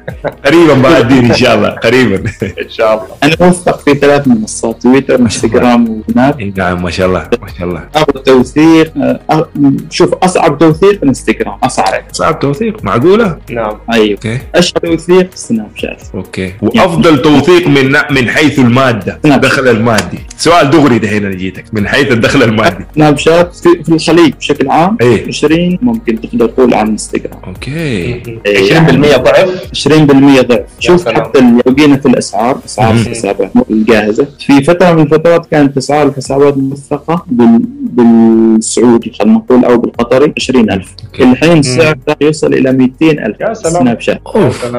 [0.47, 2.17] قريبا بهاء الدين إن شاء الله قريبا.
[2.43, 3.07] إن شاء الله.
[3.23, 7.69] أنا أوثق في ثلاث منصات Twitter Instagram و Snap نعم ما شاء الله ما شاء
[7.69, 7.89] الله.
[7.95, 8.93] افضل توثيق
[9.91, 12.03] شوف أصعب توثيق إنستغرام أصعب.
[12.13, 13.77] صعب توثيق معقولة؟ نعم.
[13.93, 14.11] أيوه.
[14.11, 14.39] Okay.
[14.55, 16.03] أشهر توثيق Snapchat.
[16.15, 16.53] Okay.
[16.63, 19.21] وأفضل توثيق من من حيث المادة.
[19.25, 20.19] الدخل المادي.
[20.37, 22.85] سؤال دغري دحين أنا جيتك من حيث الدخل المادي.
[22.95, 25.27] Snapchat في, في الخليج بشكل عام إيه.
[25.29, 27.41] 20 ممكن تقدر تقول عن إنستغرام.
[27.47, 28.23] Okay.
[28.47, 31.09] 20% ضعف؟ 20% ضعف شوف.
[31.09, 32.95] حتى لو بقينا في الأسعار أسعار.
[32.95, 37.61] الحسابات الجاهزه في فترة من الفترات كانت أسعار الحسابات الموثقه بال...
[37.93, 41.23] بالسعودي خلينا نقول أو بالقطري 20000 أوكي.
[41.23, 43.75] الحين السعر يوصل إلى 200000 يا سلام.
[43.75, 44.75] Snapchat أوف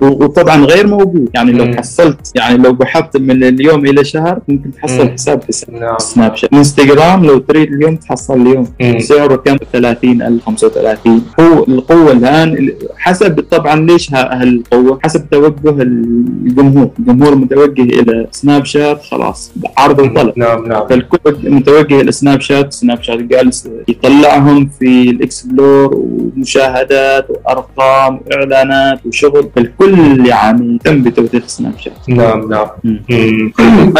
[0.00, 1.68] وطبعا غير موجود يعني لو.
[1.76, 5.10] حصلت يعني لو بحثت من اليوم إلى شهر ممكن تحصل.
[5.10, 8.66] حساب في Snap نعم Snapchat Instagram لو تريد اليوم تحصل اليوم.
[8.98, 16.90] سعره كم 30000 35 هو القوة الآن حسب طبعا ليش ها- هالقوه حسب توجه الجمهور.
[16.98, 20.86] الجمهور متوجه إلى Snapchat خلاص عرض وطلب نعم نعم.
[20.86, 29.48] فالكل متوجه إلى Snapchat Snapchat جالس يطلعهم في ال explore ومشاهدات وأرقام وإعلانات وشغل.
[29.56, 32.66] فالكل يعني تم بتوثيق Snapchat نعم نعم.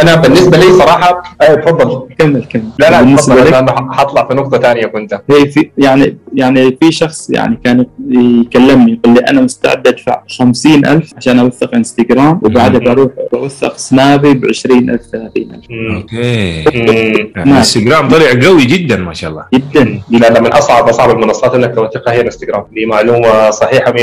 [0.02, 2.08] أنا بالنسبة لي صراحة تفضل.
[2.18, 2.62] كمل كمل.
[2.78, 3.50] لا لا تفضل.
[3.50, 5.20] لأنه حطلع في نقطة ثانية كنت.
[5.30, 11.14] هي في يعني يعني في شخص يعني كان يكلمني يقول لي أنا مستعد أدفع 50000
[11.16, 15.96] عشان أوثق إنستغرام وبعدها بروح أوثق سنابي ب 20000 30000 مم.
[15.96, 16.62] أوكي.
[16.62, 17.48] يعني نعم.
[17.56, 21.74] إنستغرام طلع قوي جدا ما شاء الله جدا لا لا من اصعب أصعب المنصات إنك
[21.74, 23.96] توثقها هي الانستغرام دي معلومة صحيحة 100%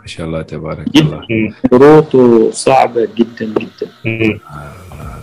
[0.00, 1.02] ما شاء الله تبارك جدا.
[1.30, 1.54] الله.
[1.70, 4.40] شروطه صعبة جدا جدا مم.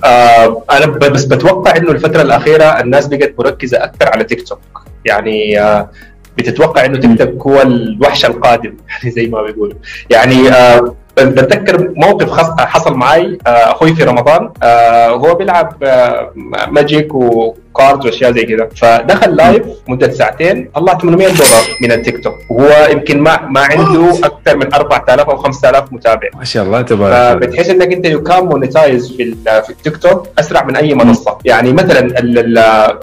[0.05, 4.59] آه أنا بس بتوقع إنه الفترة الأخيرة الناس بقت مركزة أكثر على تيك توك
[5.05, 5.89] يعني آه
[6.37, 9.77] بتتوقع إنه تيك توك هو الوحش القادم؟ يعني زي ما بيقولوا.
[10.09, 14.49] يعني آه بتذكر موقف حصل معي آه، أخوي في رمضان.
[14.63, 16.31] آه، هو بيلعب آه،
[16.71, 18.69] magic و cards وأشياء زي كده.
[18.75, 24.09] فدخل live مدة ساعتين طلع 800 دولار من التيك توك وهو يمكن ما ما عنده
[24.23, 26.27] أكثر من 4000 أو 5000 متابع.
[26.37, 27.33] ما شاء الله تبارك الله.
[27.33, 31.37] فبتحس إنك أنت you can monetize في في التيك توك أسرع من أي منصة.
[31.45, 32.97] يعني مثلا ال- ال-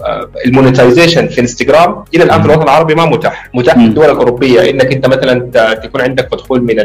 [0.46, 3.48] ال monetization في انستغرام إلى الآن في الوطن العربي ما متاح.
[3.54, 3.80] متاح في.
[3.80, 4.70] الدول الأوروبية.
[4.70, 6.76] إنك أنت مثلا تكون عندك مدخول من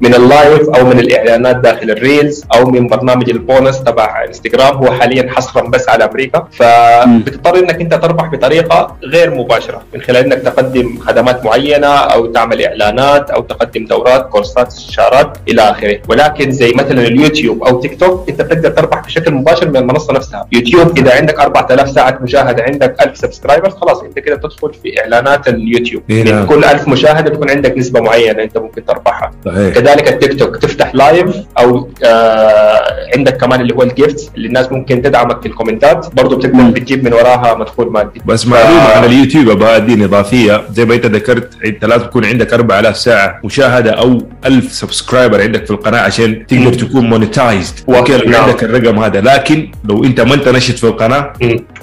[0.00, 4.76] من ال live أو من الإعلانات داخل ال Reels أو من برنامج البونس تبع إنستغرام
[4.76, 6.48] هو حاليا حصرا بس على أمريكا.
[6.52, 12.62] فبتضطر إنك أنت تربح بطريقة غير مباشرة من خلال إنك تقدم خدمات معينة أو تعمل
[12.62, 15.98] إعلانات أو تقدم دورات كورسات استشارات إلى آخره.
[16.08, 20.46] ولكن زي مثلا اليوتيوب أو تيك توك أنت بتقدر تربح بشكل مباشر من المنصة نفسها.
[20.52, 25.48] يوتيوب إذا عندك 4000 ساعة مشاهدة عندك 1000 subscriber خلاص أنت كده تدخل في إعلانات
[25.48, 26.02] اليوتيوب.
[26.10, 26.40] إيه نعم.
[26.40, 29.30] من كل 1000 مشاهدة بتكون عندك نسبة معينة أنت ممكن تربحها.
[29.44, 29.74] صحيح.
[29.74, 32.82] كذلك التيك توك تفتح live أو آه
[33.16, 36.36] عندك كمان اللي هو ال gift اللي الناس ممكن تدعمك في ال comment ات برضه
[36.36, 36.62] بتقدر.
[36.70, 38.96] بتجيب من وراها مدخول مادي بس معلومة آه.
[38.96, 43.40] على اليوتيوب أبغى الدين إضافية زي ما أنت ذكرت أنت لازم يكون عندك 4000 ساعة
[43.44, 46.72] مشاهدة أو 1000 subscriber عندك في القناة عشان تقدر.
[46.74, 48.36] تكون monetized واضح، okay.
[48.36, 51.32] عندك الرقم هذا لكن لو أنت ما أنت نشط في القناة.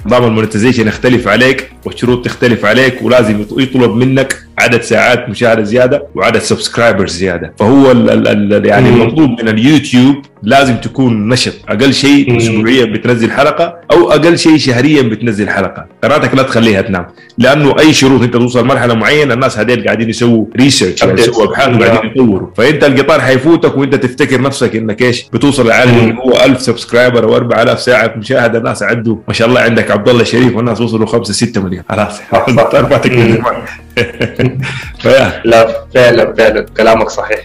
[0.06, 6.04] نظام ال monetization يختلف عليك والشروط تختلف عليك ولازم يطلب منك عدد ساعات مشاهدة زيادة
[6.16, 8.89] وعدد subscribers زيادة فهو ال ال يعني.
[8.89, 11.54] المطلوب من اليوتيوب لازم تكون نشط.
[11.69, 12.38] أقل شيء.
[12.38, 15.86] اسبوعيا بتنزل حلقة أو أقل شيء شهريا بتنزل حلقة.
[16.04, 17.06] قناتك لا تخليها تنام.
[17.38, 21.04] لأنه أي شروط أنت توصل مرحلة معينة الناس هذول قاعدين يسووا research.
[21.04, 22.47] يسووا أبحاث وقاعدين يطوروا.
[22.58, 25.99] فأنت القطار حيفوتك وأنت تفتكر نفسك إنك إيش؟ بتوصل لعالم مم.
[26.10, 29.15] اللي هو 1000 subscriber أو 4000 ساعة مشاهدة الناس عدوا.
[29.27, 31.84] ما شاء الله عندك عبد الله الشريف والناس وصلوا 5 6 مليون.
[31.89, 32.21] خلاص.
[35.45, 36.65] لا فعلا فعلا.
[36.77, 37.39] كلامك صحيح.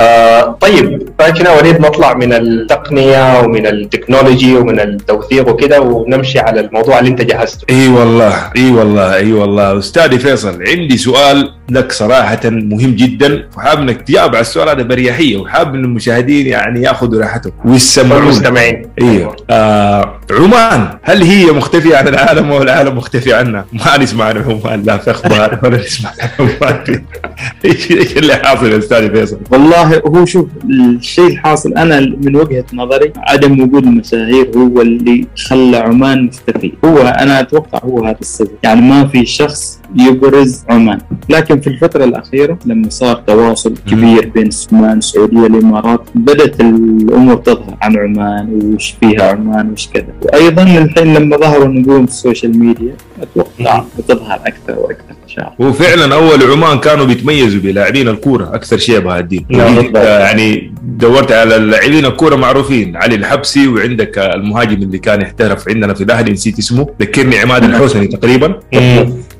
[0.00, 6.98] آه طيب فكنا وليد نطلع من التقنية ومن التكنولوجي ومن التوثيق وكده ونمشي على الموضوع
[6.98, 7.64] اللي أنت جهزته.
[7.70, 9.78] إي والله إي والله إي والله.
[9.78, 13.48] أستاذي فيصل عندي سؤال لك صراحة مهم جدا.
[13.56, 17.52] وحابب إنك تجاوب على السؤال هذا بريحيه وحابب إن المشاهدين يعني يأخذوا راحتهم.
[17.64, 19.36] ويسمعون المستمعين أيوه.
[19.50, 20.88] آه عمان.
[21.02, 24.82] هل هي مختفية عن العالم أو العالم مختفي عنها؟ ما نسمع عن عمان.
[24.82, 26.84] لا في أخبار ولا نسمع عن عمان.
[27.64, 32.64] إيش إيش اللي حاصل يا أستاذ فيصل؟ والله هو شوف الشيء الحاصل أنا من وجهة
[32.74, 36.72] نظري عدم وجود المشاهير هو اللي خلى عمان مختفي.
[36.84, 38.50] هو أنا أتوقع هو هذا السبب.
[38.62, 40.98] يعني ما في شخص يبرز عمان.
[41.28, 47.76] لكن في الفترة الأخيرة لما صار تواصل كبير بين عمان السعودية الإمارات بدأت الأمور تظهر
[47.82, 50.12] عن عمان وش فيها عمان وش كذا.
[50.22, 55.52] وأيضا الحين لما ظهروا نجوم في ال social media أتوقع بتظهر أكثر وأكثر الله.
[55.58, 59.96] وفعلا أول عمان كانوا بيتميزوا بلاعبين الكورة أكثر شيء بهالدين نعم، بالضبط.
[59.96, 66.04] يعني دورت على اللاعبين الكورة معروفين علي الحبسي وعندك المهاجم اللي كان يحترف عندنا في
[66.04, 68.60] الاهلي نسيت اسمه ذكرني عماد الحوسني تقريبا.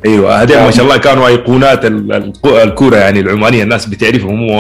[0.07, 2.33] أيوه هذول ما شاء الله كانوا أيقونات ال- ال-
[2.63, 3.63] الكورة يعني العمانية.
[3.63, 4.51] الناس بتعرفهم هم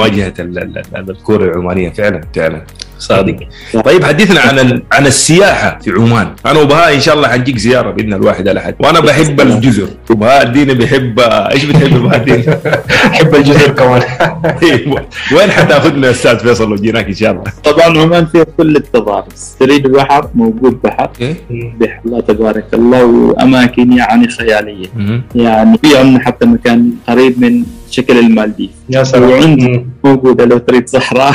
[0.41, 1.91] ال- الكورة العمانية.
[1.91, 2.63] فعلا فعلا.
[3.01, 3.37] صادق
[3.85, 8.15] طيب حدثنا عن عن السياحة في عمان أنا وبهاء إن شاء الله حنجيك زيارة بإذن
[8.15, 12.45] الواحد على حد وأنا بحب الجزر وبهاء الدين بيحب إيش بتحب بهاء الدين؟
[13.15, 14.03] احب الجزر كمان
[14.63, 15.07] أيوة.
[15.37, 19.57] وين حتاخذنا يا أستاذ فيصل لو جيناك إن شاء الله؟ طبعا عمان فيها كل التضاريس
[19.61, 21.35] تريد بحر موجود بحر إيه؟
[21.81, 25.23] بحر الله تبارك الله وأماكن يعني خيالية مهم.
[25.35, 28.71] يعني في عندنا حتى مكان قريب من شكل المالديف.
[28.91, 29.31] يا سلام.
[29.31, 29.87] وعندي مم.
[30.05, 31.35] موجودة لو تريد صحراء.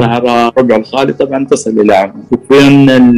[0.00, 2.58] صحراء ربع الخالي طبعا تصل إلى عمان وفي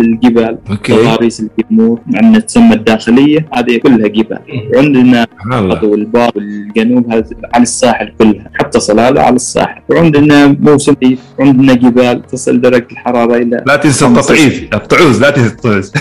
[0.00, 0.58] الجبال.
[0.70, 0.92] okay.
[0.92, 2.00] تضاريس الجمهور.
[2.14, 3.46] عندنا تسمى الداخلية.
[3.54, 4.38] هذه كلها جبال.
[4.74, 5.84] وعندنا سبحان الله.
[5.84, 7.12] والباب والجنوب.
[7.12, 8.50] هذا على الساحل كلها.
[8.54, 9.80] حتى صلالة على الساحل.
[9.88, 10.94] وعندنا موسم
[11.40, 15.92] عندنا جبال تصل درجة الحرارة إلى لا تنسى التطعيز الطعوز لا تنسى الطعوز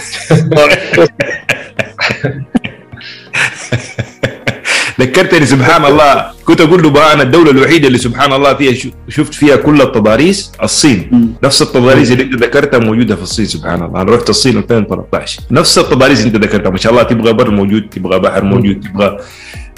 [5.01, 9.33] ذكرتني سبحان الله كنت أقول له بقى أنا الدولة الوحيدة اللي سبحان الله فيها شفت
[9.33, 11.33] فيها كل التضاريس الصين.
[11.43, 14.01] نفس التضاريس اللي أنت ذكرتها موجودة في الصين سبحان الله.
[14.01, 16.69] أنا رحت الصين 2013 نفس التضاريس اللي أنت ذكرتها.
[16.69, 19.17] ما شاء الله تبغى بر موجود تبغى بحر موجود تبغى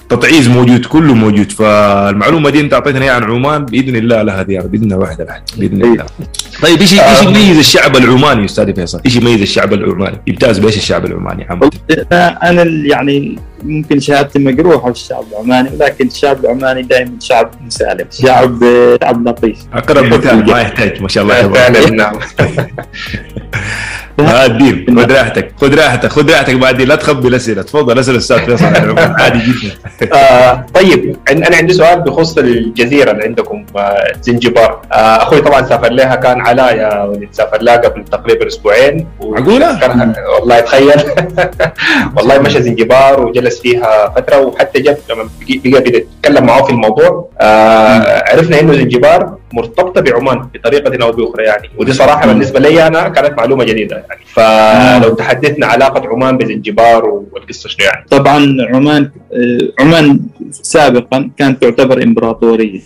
[0.10, 1.52] تطعيز موجود كله موجود.
[1.52, 5.42] فالمعلومة دي أنت أعطيتني إياها عن عمان بإذن الله لها زياره بإذن الله واحد الاحد
[5.58, 6.06] باذن الله.
[6.62, 11.06] طيب إيش إيش يميز الشعب العماني أستاذ فيصل؟ إيش يميز الشعب العماني؟ يمتاز بإيش الشعب
[11.06, 11.72] العماني عامة؟
[12.44, 18.60] أنا يعني ممكن شهادتي مجروحه بالشعب العماني ولكن الشعب العماني دائما شعب مسالم شعب
[19.04, 19.58] شعب لطيف.
[19.74, 22.20] أقرب مثال ما يحتاج ما شاء الله تبارك فعلا نعم.
[24.20, 28.46] آه، الدين خذ راحتك خذ راحتك خذ راحتك بعدين لا تخبي الأسئلة تفضل أسأل أستاذ
[28.46, 28.66] فيصل.
[29.20, 30.16] عادي جدا.
[30.16, 34.82] آه طيب عن- أنا عندي سؤال بخصوص الجزيرة اللي عندكم آه زنجبار.
[34.92, 37.30] آه أخوي طبعا سافر لها كان علاء يا وليد.
[37.32, 39.08] سافر لها قبل تقريبا أسبوعين؟
[39.80, 41.02] كان- والله تخيل.
[42.18, 45.30] والله مشى زنجبار وجلس فيها فترة وحتى جاب لما
[45.66, 47.30] بقى بيتكلم معاه في الموضوع.
[47.42, 51.70] آه عرفنا إنه زنجبار مرتبطة بعمان بطريقه أو بأخرى يعني.
[51.78, 54.22] ودي صراحة بالنسبة لي أنا كانت معلومة جديدة يعني.
[54.34, 58.06] فلو تحدثنا علاقة عمان بزنجبار والقصة شنو يعني.
[58.10, 60.20] طبعا عمان آه، عمان
[60.52, 62.80] سابقا كانت تعتبر إمبراطورية.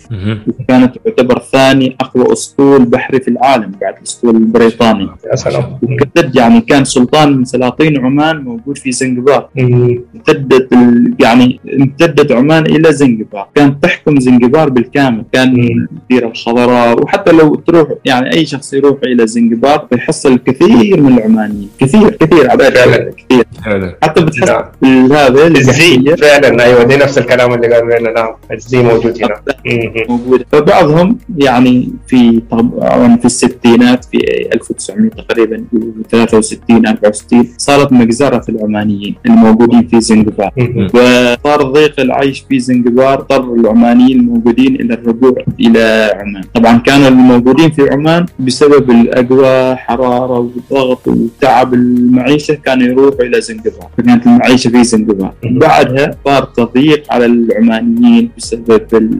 [0.60, 3.53] وكانت تعتبر ثاني أقوى أسطول بحري في العالم.
[3.60, 5.78] بعد الاسطول البريطاني يا سلام.
[5.82, 9.48] وامتد يعني كان سلطان من سلاطين عمان موجود في زنجبار.
[9.58, 13.48] امتدت ال- يعني امتدت عمان إلى زنجبار.
[13.54, 15.24] كانت تحكم زنجبار بالكامل.
[15.32, 15.88] كان مم.
[16.10, 17.02] الجزيره الخضراء.
[17.02, 21.68] وحتى لو تروح يعني أي شخص يروح إلى زنجبار بيحصل الكثير من العمانيين.
[21.78, 23.10] كثير كثير على فعلا.
[23.28, 23.44] كثير.
[23.64, 23.96] فعلا.
[24.02, 25.12] حتى بتحس نعم.
[25.12, 26.64] هذا الزي فعلا.
[26.64, 28.34] أيوه دي نفس الكلام اللي قالوا لنا نعم.
[28.52, 29.34] الزي موجود هنا.
[29.66, 29.92] مم.
[30.08, 34.18] موجودة فبعضهم يعني في طبعا في الستينات في
[34.54, 35.64] 1900 تقريبا
[36.10, 40.50] 63 64 صارت مجزرة في العمانيين الموجودين في زنجبار.
[40.94, 46.42] وصار ضيق العيش في زنجبار اضطر العمانيين الموجودين إلى الرجوع إلى عمان.
[46.54, 53.88] طبعا كانوا الموجودين في عمان بسبب الاجواء حرارة وضغط وتعب المعيشة كانوا يروحوا إلى زنجبار.
[53.98, 55.34] فكانت المعيشة في زنجبار.
[55.44, 59.18] بعدها صار تضييق على العمانيين بسبب ال-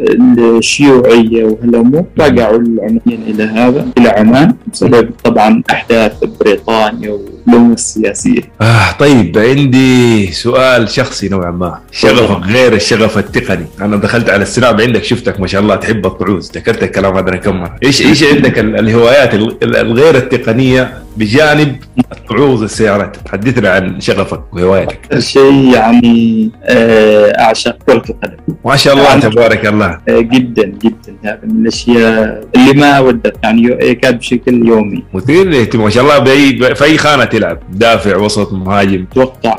[0.00, 7.10] الشيوعية وهالامور رجعوا العمانيين إلى هذا إلى عمان بسبب طبعا أحداث بريطانيا
[7.46, 8.40] والامور السياسية.
[8.60, 11.78] آه طيب عندي سؤال شخصي نوعا ما.
[11.92, 13.66] شغفك غير الشغف التقني.
[13.80, 17.56] أنا دخلت على السناب عندك شفتك ما شاء الله تحب الطعوز ذكرت الكلام هذا كم
[17.60, 17.76] مرة.
[17.84, 21.76] إيش إيش عندك ال- الهوايات ال- ال- الغير التقنية بجانب
[22.12, 28.36] الطعوز السيارات حدثنا عن شغفك وهوايتك شيء يعني آه، أعشق كرة القدم.
[28.64, 29.83] ما شاء الله يعني- تبارك الله.
[30.08, 31.14] آه، جدا جدا.
[31.24, 35.02] هذا من الأشياء اللي ما أودت يعني يكاد بشكل يومي.
[35.14, 35.84] مثير للاهتمام.
[35.84, 39.04] ما شاء الله في اي خانة تلعب؟ دافع وسط مهاجم.
[39.12, 39.58] أتوقع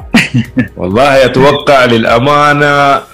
[0.77, 2.65] والله أتوقع للأمانة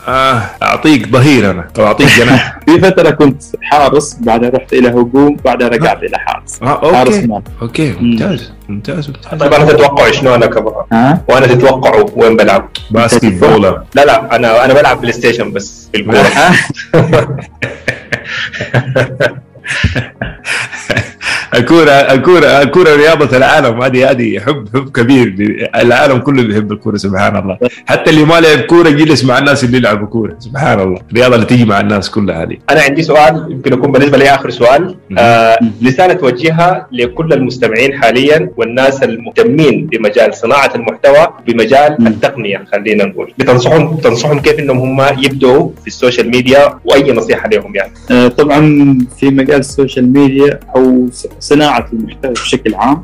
[0.08, 1.68] آه أعطيك ظهير أنا.
[1.80, 2.60] أو أعطيك جناح.
[2.66, 6.60] في فترة كنت حارس بعدها رحت إلى هجوم بعدها رجعت إلى حارس.
[6.64, 7.42] آه حارس okay مال.
[7.62, 9.40] okay ممتاز ممتاز ممتاز.
[9.40, 10.86] طيب أنا تتوقعوا شنو أنا كبر
[11.28, 13.62] وأنا تتوقعوا وين بلعب؟ basketball
[13.96, 16.04] لا لا أنا أنا بلعب PlayStation بس في
[21.56, 23.82] الكوره الكورة الكورة الكورة رياضة العالم.
[23.82, 25.36] هذه هذه حب حب كبير.
[25.76, 27.58] العالم كله بيحب الكورة سبحان الله.
[27.86, 31.00] حتى اللي ما لعب كورة يجلس مع الناس اللي يلعبوا كورة سبحان الله.
[31.12, 32.58] الرياضة اللي تيجي مع الناس كلها هذه.
[32.70, 34.96] أنا عندي سؤال يمكن يكون بالنسبة لي آخر سؤال.
[35.18, 42.08] آه رساله توجهها لكل المستمعين حاليا والناس المهتمين بمجال صناعة المحتوى بمجال.
[42.08, 43.34] التقنية خلينا نقول.
[43.38, 48.28] بتنصحهم تنصحهم كيف إنهم هم يبدوا في ال social media وأي نصيحة لهم يعني؟ آه،
[48.28, 48.62] طبعا
[49.20, 51.08] في مجال ال social media أو
[51.42, 53.04] صناعة المحتوى بشكل عام.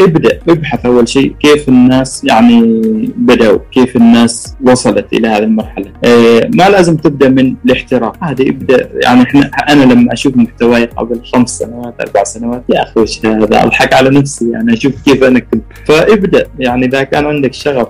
[0.00, 2.82] ابدأ ابحث أول شيء كيف الناس يعني
[3.16, 5.86] بدأوا كيف الناس وصلت إلى هذه المرحلة.
[6.04, 11.20] آه، ما لازم تبدأ من الاحتراف هذا ابدأ يعني إحنا أنا لما أشوف محتواي قبل
[11.32, 15.38] خمس سنوات أربع سنوات يا أخي وش هذا؟ أضحك على نفسي يعني أشوف كيف أنا
[15.38, 15.62] كنت.
[15.86, 17.88] فابدأ يعني إذا كان عندك شغف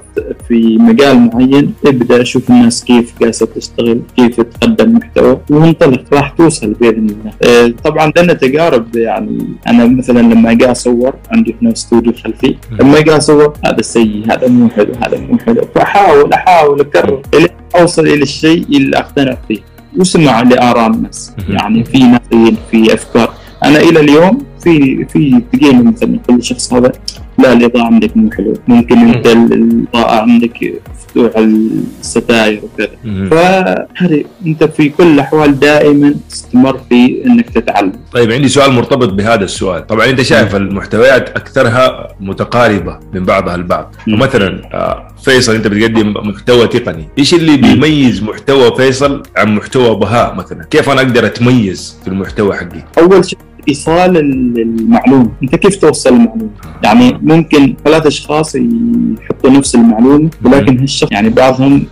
[0.48, 6.72] في مجال معين ابدأ شوف الناس كيف جالسه تشتغل كيف تقدم محتوى وانطلق راح توصل
[6.72, 7.32] بإذن الله.
[7.42, 12.56] آه، طبعا لنا تجارب يعني أنا مثلا لما أجي أصور عندي هنا استوديو خلفي.
[12.80, 15.62] لما أجي أصور هذا سيء هذا مو حلو هذا مو حلو.
[15.74, 19.58] فأحاول أحاول أكرر إلى أوصل إلى الشيء اللي أقتنع فيه.
[19.98, 21.32] واسمع لاراء الناس.
[21.48, 22.20] يعني في ناس
[22.70, 23.32] في أفكار.
[23.64, 26.92] أنا إلى اليوم في في تجيني مثلا كل شخص هذا
[27.38, 32.88] لا الإضاءة عندك مو حلو ممكن أنت ال- الإضاءة عندك مفتوح الستاير وكذا.
[33.30, 37.92] فهذه أنت في كل الأحوال دائما تستمر في إنك تتعلم.
[38.12, 39.86] طيب عندي سؤال مرتبط بهذا السؤال.
[39.86, 43.94] طبعا أنت شايف المحتويات أكثرها متقاربة من بعضها البعض.
[44.08, 47.08] مثلا آه، فيصل أنت بتقدم محتوى تقني.
[47.18, 52.54] إيش اللي بيميز محتوى فيصل عن محتوى بهاء مثلا؟ كيف أنا أقدر أتميز في المحتوى
[52.56, 53.38] حقي؟ أول شيء
[53.68, 56.50] ايصال ال- المعلومه انت كيف توصل المعلومه
[56.84, 61.84] يعني ممكن ثلاث أشخاص يحطوا نفس المعلومه ولكن هالشخص يعني بعضهم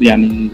[0.00, 0.50] يعني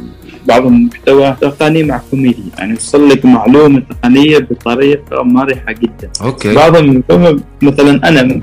[0.49, 6.11] بعضهم محتوى تقني مع كوميدي يعني يوصل لك معلومة تقنية بطريقة مرحة جدا.
[6.22, 6.54] okay.
[6.55, 8.40] بعضهم هم مثلا أنا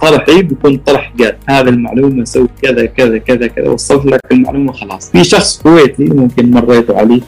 [0.00, 5.10] طرحي بيكون طرح قال هذا المعلومة سوي كذا كذا كذا كذا وصلت لك المعلومة خلاص.
[5.10, 7.20] في شخص كويتي ممكن مريتوا عليه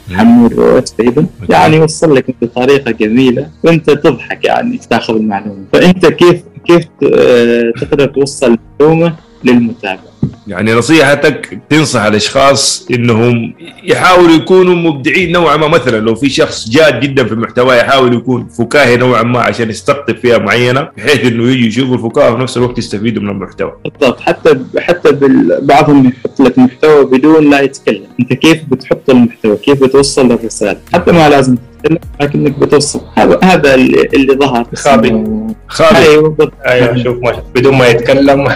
[0.57, 1.25] روت تقريبا.
[1.49, 5.63] يعني يوصل لك بطريقة جميلة وأنت تضحك يعني تأخذ المعلومة.
[5.73, 10.12] فأنت كيف كيف آه، تقدر توصل المعلومة للمتابع؟
[10.47, 13.53] يعني نصيحتك تنصح الأشخاص إنهم
[13.83, 15.67] يحاولوا يكونوا مبدعين نوعا ما.
[15.67, 20.15] مثلا لو في شخص جاد جدا في المحتوى يحاول يكون فكاهي نوعا ما عشان يستقطب
[20.15, 23.73] فيها معينة بحيث إنه يجي يشوفوا الفكاهة وفي نفس الوقت يستفيدوا من المحتوى.
[23.85, 24.19] بالضبط.
[24.19, 28.03] حتى حتى بال- بعضهم يحط لك محتوى بدون لا يتكلم.
[28.19, 33.01] أنت كيف بتحط المحتوى؟ كيف بتوصل الرسالة؟ حتى ما لازم تتكلم لكنك بتوصل.
[33.17, 34.67] هذا هذا اللي اللي ظهر.
[34.75, 35.07] خابي.
[35.95, 36.53] أيوه بالضبط.
[36.65, 38.47] أيوه شوف ما بدون ما يتكلم.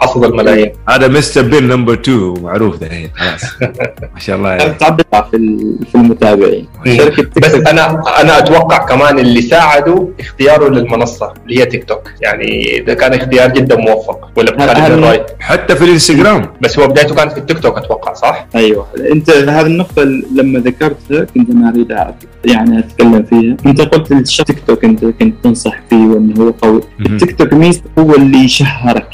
[0.00, 0.72] حصد الملايين.
[0.88, 3.44] هذا مستر بين number 2 معروف دحين خلاص.
[4.14, 4.74] ما شاء الله يعني.
[4.74, 6.66] تعدد في ال- في المتابعين.
[6.86, 6.96] مم.
[6.96, 11.84] شركة بس تيك توك أنا أنا أتوقع كمان اللي ساعدوا اختياره للمنصة اللي هي تيك
[11.84, 16.52] توك يعني ده كان اختيار جدا موفق ولا الراي حتى في الإنستغرام.
[16.60, 18.86] بس هو بدايته كانت في التيك توك أتوقع صح؟ أيوه.
[19.12, 20.02] أنت هذه النقطة
[20.34, 25.04] لما ذكرتها كنت أنا اريد أعرف- يعني أتكلم فيها أنت قلت الشخص تيك توك أنت
[25.04, 27.16] كنت تنصح فيه وإنه هو قوي مهم.
[27.16, 29.08] تيك توك ميزته هو اللي يشهرك.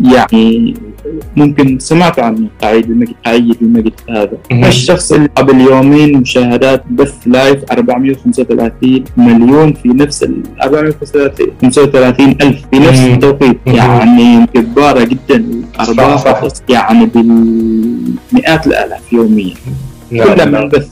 [0.00, 0.74] يعني
[1.36, 4.38] ممكن سمعت عن قاعد المجد قاعد المجد هذا.
[4.52, 12.78] الشخص اللي قبل يومين مشاهدات بث live 435 مليون في نفس ال 435 ألف في
[12.78, 13.00] نفس.
[13.00, 13.58] التوقيت.
[13.66, 15.44] يعني جباره جدا
[15.80, 16.48] ارباح.
[16.68, 19.54] يعني بالمئات الآلاف يوميا
[20.10, 20.52] نعم،.
[20.52, 20.88] من بث.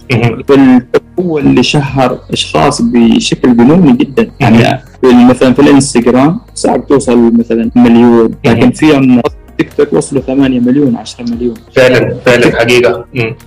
[1.20, 4.30] هو اللي شهر إشخاص بشكل جنوني جدا.
[4.40, 8.96] يعني في- مثلا في الإنستغرام صعب توصل مثلا مليون لكن في
[9.58, 11.54] تيك توك وصلوا 8 مليون 10 مليون.
[11.76, 13.04] فعلا فعلا حقيقة.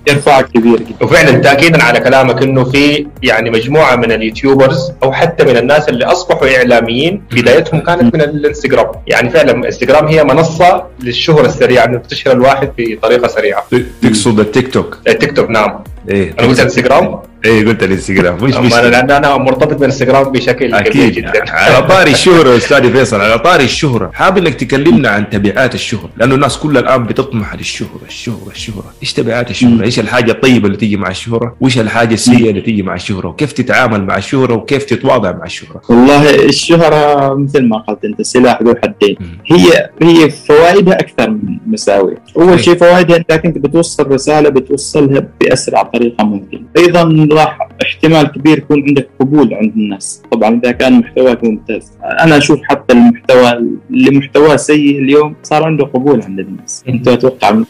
[0.09, 1.05] ارفع كبير جدا.
[1.05, 6.05] وفعلا تاكيدا على كلامك إنه في يعني مجموعة من اليوتيوبرز أو حتى من الناس اللي
[6.05, 8.91] أصبحوا إعلاميين بدايتهم كانت من الإنستغرام.
[9.07, 13.63] يعني فعلا الانستغرام هي منصة للشهرة السريعة انك تشهر الواحد بطريقة سريعة.
[14.01, 15.83] تقصد التيك توك؟ التيك توك نعم.
[16.09, 16.33] إيه.
[16.39, 18.35] أنا قلت انستغرام اي قلت الانستغرام.
[18.43, 21.13] مش مش أنا- لأن أنا مرتبط بالانستغرام بشكل كبير أكيد.
[21.13, 21.51] جدا.
[21.51, 24.11] على طاري الشهرة أستاذ فيصل على طاري الشهرة.
[24.13, 29.13] حابب إنك تكلمنا عن تبعات الشهرة لأنه الناس كلها الآن بتطمح للشهره الشهرة الشهرة إيش
[29.13, 29.83] تبعات الشهرة.
[29.83, 33.51] إيش الحاجة الطيبة اللي تيجي مع الشهرة؟ وإيش الحاجة السيئة اللي تيجي مع الشهرة؟ وكيف
[33.51, 38.75] تتعامل مع الشهرة؟ وكيف تتواضع مع الشهرة؟ والله الشهرة مثل ما قلت أنت سلاح ذو
[38.83, 39.17] حدين.
[39.51, 42.43] هي هي فوائدها أكثر من مساوئها إيه.
[42.43, 48.57] أول شيء فوائدها أنك أنت بتوصل رسالة بتوصلها بأسرع طريقة ممكن أيضا راح احتمال كبير
[48.57, 50.23] يكون عندك قبول عند الناس.
[50.31, 51.91] طبعا إذا كان محتواك ممتاز.
[52.03, 53.51] أنا أشوف حتى المحتوى
[53.89, 56.83] اللي محتواه سيء اليوم صار عنده قبول عند الناس.
[56.89, 57.65] أنت أتوقع من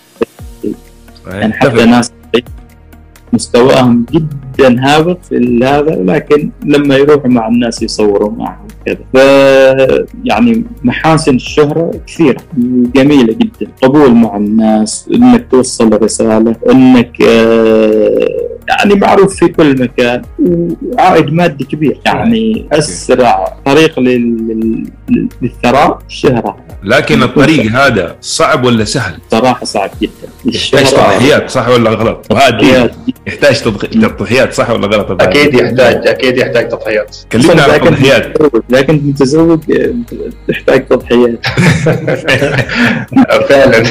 [1.28, 1.86] يعني حتى.
[1.86, 2.12] ناس
[3.34, 8.98] مستواهم جدا هابط في هذا لكن لما يروحوا مع الناس يصوروا معهم كذا.
[9.14, 9.18] ف
[10.24, 12.42] يعني محاسن الشهرة كثيرة
[12.96, 13.72] جميلة جدا.
[13.82, 21.64] قبول مع الناس إنك توصل رسالة إنك آه، يعني معروف في كل مكان وعائد مادي
[21.64, 29.66] كبير يعني أسرع طريق لل- لل- للثراء الشهرة لكن الطريق هذا صعب ولا سهل؟ صراحة
[29.66, 30.12] صعب جدا.
[30.46, 32.92] يحتاج تضحيات صح ولا غلط؟ وهذا تضحيات.
[33.28, 33.56] يحتاج
[34.18, 37.18] تضحيات صح ولا غلط؟ أكيد يحتاج أكيد يحتاج تضحيات.
[37.32, 38.38] كلمنا عن التضحيات
[38.88, 39.94] كنت متزوج آه،
[40.48, 41.40] تحتاج تضحيات.
[43.50, 43.84] فعلا.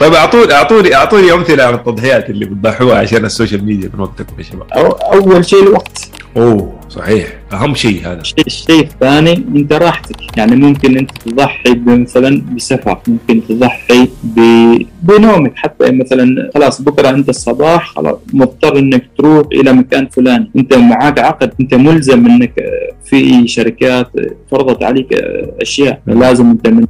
[0.00, 4.42] طيب اعطوني اعطوني أعطوني أمثلة عن التضحيات اللي بتضحوها عشان السوشيال ميديا من وقتكم يا
[4.42, 4.66] شباب.
[4.72, 6.10] أو- أول شيء الوقت.
[6.36, 7.26] أوه صحيح.
[7.52, 8.20] أهم شيء هذا.
[8.46, 10.16] الشيء الثاني أنت راحتك.
[10.38, 12.98] يعني ممكن أنت تضحي مثلا بسفر.
[13.08, 15.52] ممكن تضحي ب- بنومك.
[15.56, 20.50] حتى مثلا خلاص بكرة انت الصباح خلاص مضطر إنك تروح إلى مكان فلاني.
[20.56, 21.52] أنت معاك عقد.
[21.60, 24.10] أنت ملزم إنك آه، في شركات
[24.50, 26.00] فرضت عليك آه، أشياء.
[26.06, 26.86] لازم أنت من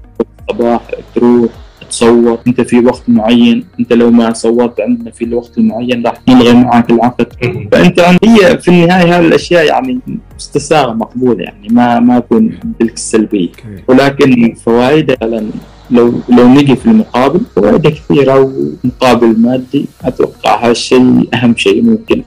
[0.51, 0.81] الصباح
[1.15, 1.51] تروح.
[1.91, 2.39] تصور.
[2.47, 6.91] انت في وقت معين انت لو ما صورت عندنا في الوقت المعين راح نلغي معاك
[6.91, 7.27] العقد
[7.73, 9.99] فأنت هي في النهاية هذه الأشياء يعني
[10.37, 13.49] مستساغة مقبولة يعني ما ما تكون تلك السلبية.
[13.89, 15.43] ولكن فوائدها
[15.91, 18.53] لو لو نجي في المقابل فوائدها كثيرة
[18.85, 22.23] ومقابل مادي أتوقع هذا الشيء أهم شيء ممكن.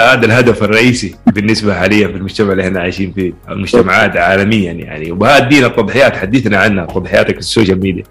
[0.00, 5.18] هذا الهدف الرئيسي بالنسبة حاليا في المجتمع اللي إحنا عايشين فيه المجتمعات عالميا يعني.
[5.48, 8.04] دين التضحيات حدثنا عنها تضحياتك في السوشيال ميديا.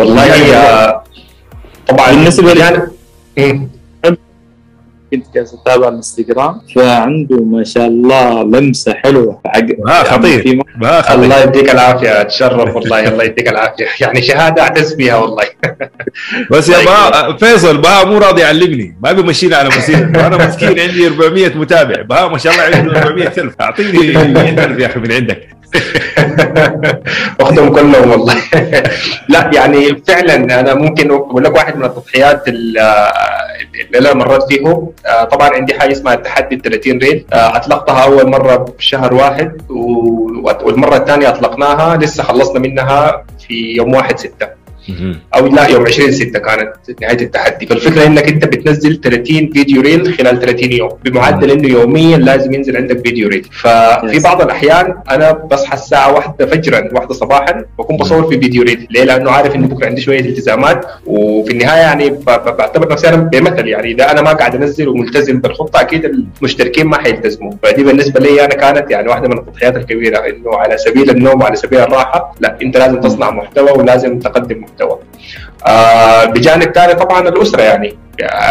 [0.00, 1.00] والله هي
[1.88, 2.78] طبعا بالنسبة لي- يعني
[3.38, 3.68] مم.
[5.12, 9.40] كنت جالس أتابع الانستغرام فعنده ما شاء الله لمسة حلوة.
[9.46, 10.42] حق ها خطير.
[10.42, 13.86] في ما خلي الله يديك العافية تشرف والله الله يديك العافية.
[14.00, 15.44] يعني شهادة اعتز بها والله.
[16.50, 16.86] بس يا طيب.
[16.86, 18.96] بها فيصل بها مو راضي يعلمني.
[19.02, 22.02] ما بيمشيني على مسيرته أنا مسكين عندي 400 متابع.
[22.02, 23.54] بها ما شاء الله عنده 400 ألف.
[23.60, 25.48] أعطيني 100 ألف يا أخي من عندك.
[27.40, 28.34] واخدهم كلهم والله.
[29.28, 32.78] لا يعني فعلا أنا ممكن أقول لك واحد من التضحيات ال-
[33.94, 37.26] اللي أنا مريت فيه آه، طبعا عندي حاجة اسمها التحدي ال 30 ريل.
[37.32, 43.94] آه، أطلقتها أول مرة بشهر واحد و- والمرة الثانية أطلقناها لسه خلصنا منها في يوم
[43.94, 44.48] 1 6
[45.34, 46.72] أو لا يوم 20 6 كانت
[47.02, 47.66] نهاية التحدي.
[47.66, 52.76] فالفكرة إنك أنت بتنزل 30 فيديو reel خلال 30 يوم بمعدل إنه يوميا لازم ينزل
[52.76, 53.48] عندك فيديو reel.
[53.52, 54.20] ففي.
[54.24, 58.86] بعض الأحيان أنا بصحى الساعة 1 فجرا 1 صباحا بكون بصور في فيديو reel.
[58.90, 60.86] ليه؟ لأنه عارف إنه بكرة عندي شوية التزامات.
[61.06, 63.68] وفي النهاية يعني بعتبر نفسي أنا بمثل.
[63.68, 67.52] يعني إذا أنا ما قاعد أنزل وملتزم بالخطة أكيد المشتركين ما حيلتزموا.
[67.62, 70.18] فدي بالنسبة لي أنا كانت يعني واحدة من التضحيات الكبيرة.
[70.18, 74.79] إنه على سبيل النوم وعلى سبيل الراحة لا أنت لازم تصنع محتوى ولازم تقدم محتوى.
[75.66, 77.96] آه بجانب ثاني طبعا الأسرة يعني.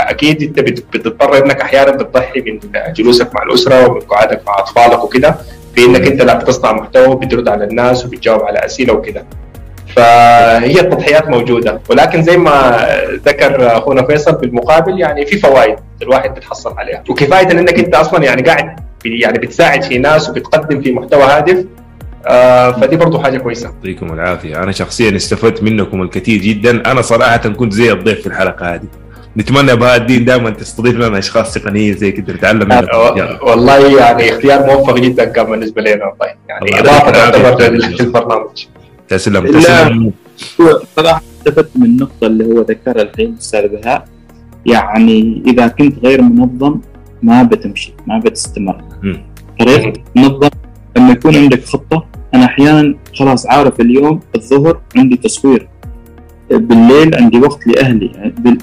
[0.10, 2.60] أكيد أنت بت- بتضطر إنك أحيانا بتضحي من
[2.94, 5.36] جلوسك مع الأسرة ومن قعدك مع أطفالك وكده
[5.76, 9.26] في إنك أنت لا بتصنع محتوى بترد على الناس وبتجاوب على أسئلة وكده.
[9.96, 11.82] فهي التضحيات موجودة.
[11.90, 12.88] ولكن زي ما
[13.26, 17.04] ذكر أخونا فيصل بالمقابل يعني في فوائد الواحد بتحصل عليها.
[17.10, 21.66] وكفاية إنك أنت أصلا يعني قاعد يعني بتساعد في ناس وبتقدم في محتوى هادف
[22.28, 23.66] آه فدي برضو حاجة كويسة.
[23.70, 24.64] يعطيكم العافية.
[24.64, 26.92] أنا شخصيا استفدت منكم الكثير جدا.
[26.92, 28.88] أنا صراحة كنت زي الضيف في الحلقة هذه.
[29.38, 34.30] نتمنى بهذا الدين دائما تستضيف لنا أشخاص تقنيين زي كده نتعلم منكم آه، والله يعني
[34.34, 36.34] اختيار موفق جدا كان بالنسبة لنا والله.
[36.50, 37.12] يعني إضافة.
[37.12, 38.66] تعتبر لل- للبرنامج
[39.08, 39.60] تسلم.
[39.60, 40.12] تسلم.
[40.96, 44.06] صراحة استفدت من النقطة اللي هو ذكرها الحين أستاذ بهاء
[44.66, 46.80] يعني إذا كنت غير منظم
[47.24, 48.82] ما بتمشي ما بتستمر.
[49.04, 49.22] مم.
[49.60, 50.50] طريقه منظم
[50.98, 55.68] لما يكون عندك خطة أنا أحيانا خلاص عارف اليوم الظهر عندي تصوير
[56.52, 58.12] بالليل عندي وقت لأهلي.
[58.16, 58.58] يعني.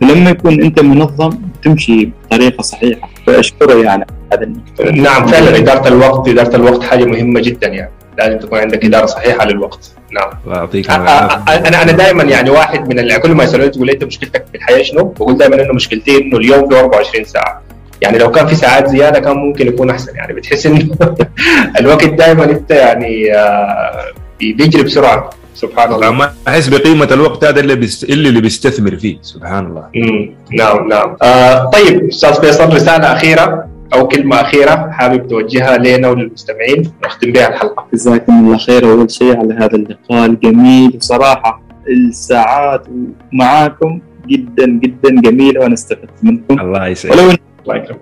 [0.00, 1.30] فلما يكون أنت منظم
[1.64, 3.08] تمشي بطريقة صحيحة.
[3.26, 4.06] فأشكره يعني.
[4.32, 4.52] هذا
[4.92, 7.90] نعم فعلا إدارة الوقت إدارة الوقت حاجة مهمة جدا يعني.
[8.18, 9.92] لازم تكون عندك إدارة صحيحة للوقت.
[10.12, 10.30] نعم.
[10.46, 14.46] الله يعطيك أنا أنا دائما يعني واحد من اللي كل ما يسالوني تقول انت مشكلتك
[14.52, 17.62] في الحياة شنو؟ بقول دائما إنه مشكلتي إنه اليوم فيه 24 ساعة.
[18.02, 20.16] يعني لو كان في ساعات زيادة كان ممكن يكون أحسن.
[20.16, 20.88] يعني بتحس إنه
[21.80, 24.04] الوقت دائما أنت يعني آه،
[24.40, 25.30] بيجري بسرعة.
[25.54, 26.10] سبحان الله.
[26.10, 28.04] ما أحس بقيمة الوقت هذا اللي بيست...
[28.04, 29.18] اللي اللي بيستثمر فيه.
[29.22, 29.84] سبحان الله.
[29.94, 30.30] مم.
[30.52, 31.16] نعم نعم.
[31.22, 37.48] آه طيب أستاذ فيصل رسالة أخيرة أو كلمة أخيرة حابب توجهها لنا وللمستمعين نختم بها
[37.48, 37.86] الحلقة.
[37.94, 38.92] جزاكم الله خير.
[38.92, 40.92] أول شيء على هذا اللقاء الجميل.
[40.96, 42.86] وصراحه الساعات
[43.32, 46.60] معاكم جدا جدا جميلة وأنا استفدت منكم.
[46.60, 47.18] الله يسعدك.
[47.18, 47.30] ولو
[47.66, 48.00] الله يكرمك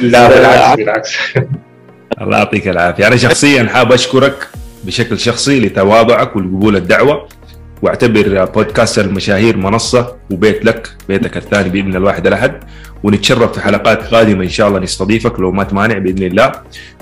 [0.00, 1.18] لا بالعكس بالعكس.
[2.20, 3.06] الله يعطيك العافية.
[3.06, 4.48] أنا شخصيا حاب أشكرك
[4.84, 7.28] بشكل شخصي لتواضعك والقبول الدعوة
[7.82, 12.52] واعتبر بودكاست المشاهير منصة وبيت لك بيتك الثاني بإذن الواحد الأحد.
[13.02, 16.52] ونتشرف في حلقات قادمة إن شاء الله نستضيفك لو ما تمانع بإذن الله.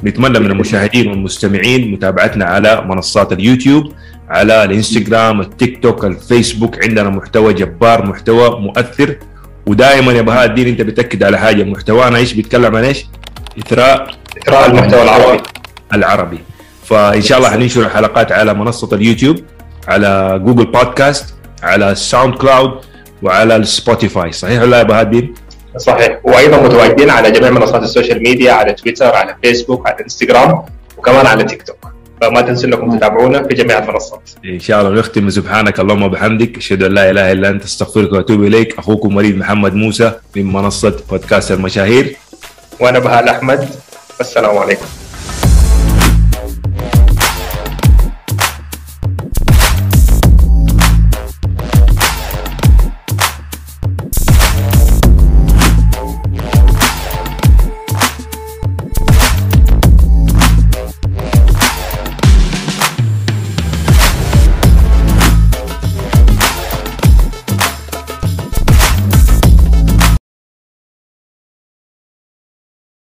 [0.04, 3.92] نتمنى من المشاهدين والمستمعين متابعتنا على منصات اليوتيوب
[4.28, 6.84] على الإنستغرام التيك توك الفيسبوك.
[6.84, 9.16] عندنا محتوى جبار محتوى مؤثر.
[9.66, 13.06] ودائما يا بهاء الدين أنت بتأكد على حاجة محتوانا إيش بيتكلم عن إيش؟
[13.58, 14.10] إثراء
[14.42, 15.42] إثراء المحتوى العربي.
[15.94, 16.38] العربي.
[16.84, 19.36] فإن شاء الله حننشر الحلقات على منصة اليوتيوب
[19.88, 22.80] على جوجل بودكاست على الساوند كلاود
[23.22, 24.32] وعلى السبوتيفاي.
[24.32, 25.34] صحيح ولا يا بهاء الدين؟
[25.76, 26.18] صحيح.
[26.24, 30.62] وأيضا متواجدين على جميع منصات السوشيال ميديا على تويتر على فيسبوك على إنستغرام
[30.98, 31.92] وكمان على تيك توك.
[32.20, 34.30] فما تنسوا إنكم تتابعونا في جميع المنصات.
[34.44, 38.44] إن شاء الله نختم سبحانك اللهم وبحمدك أشهد أن لا إله إلا أنت أستغفرك وأتوب
[38.44, 38.78] إليك.
[38.78, 42.16] أخوكم وليد محمد موسى من منصة بودكاست المشاهير.
[42.80, 43.68] وأنا بهاء احمد
[44.18, 44.99] والسلام عليكم.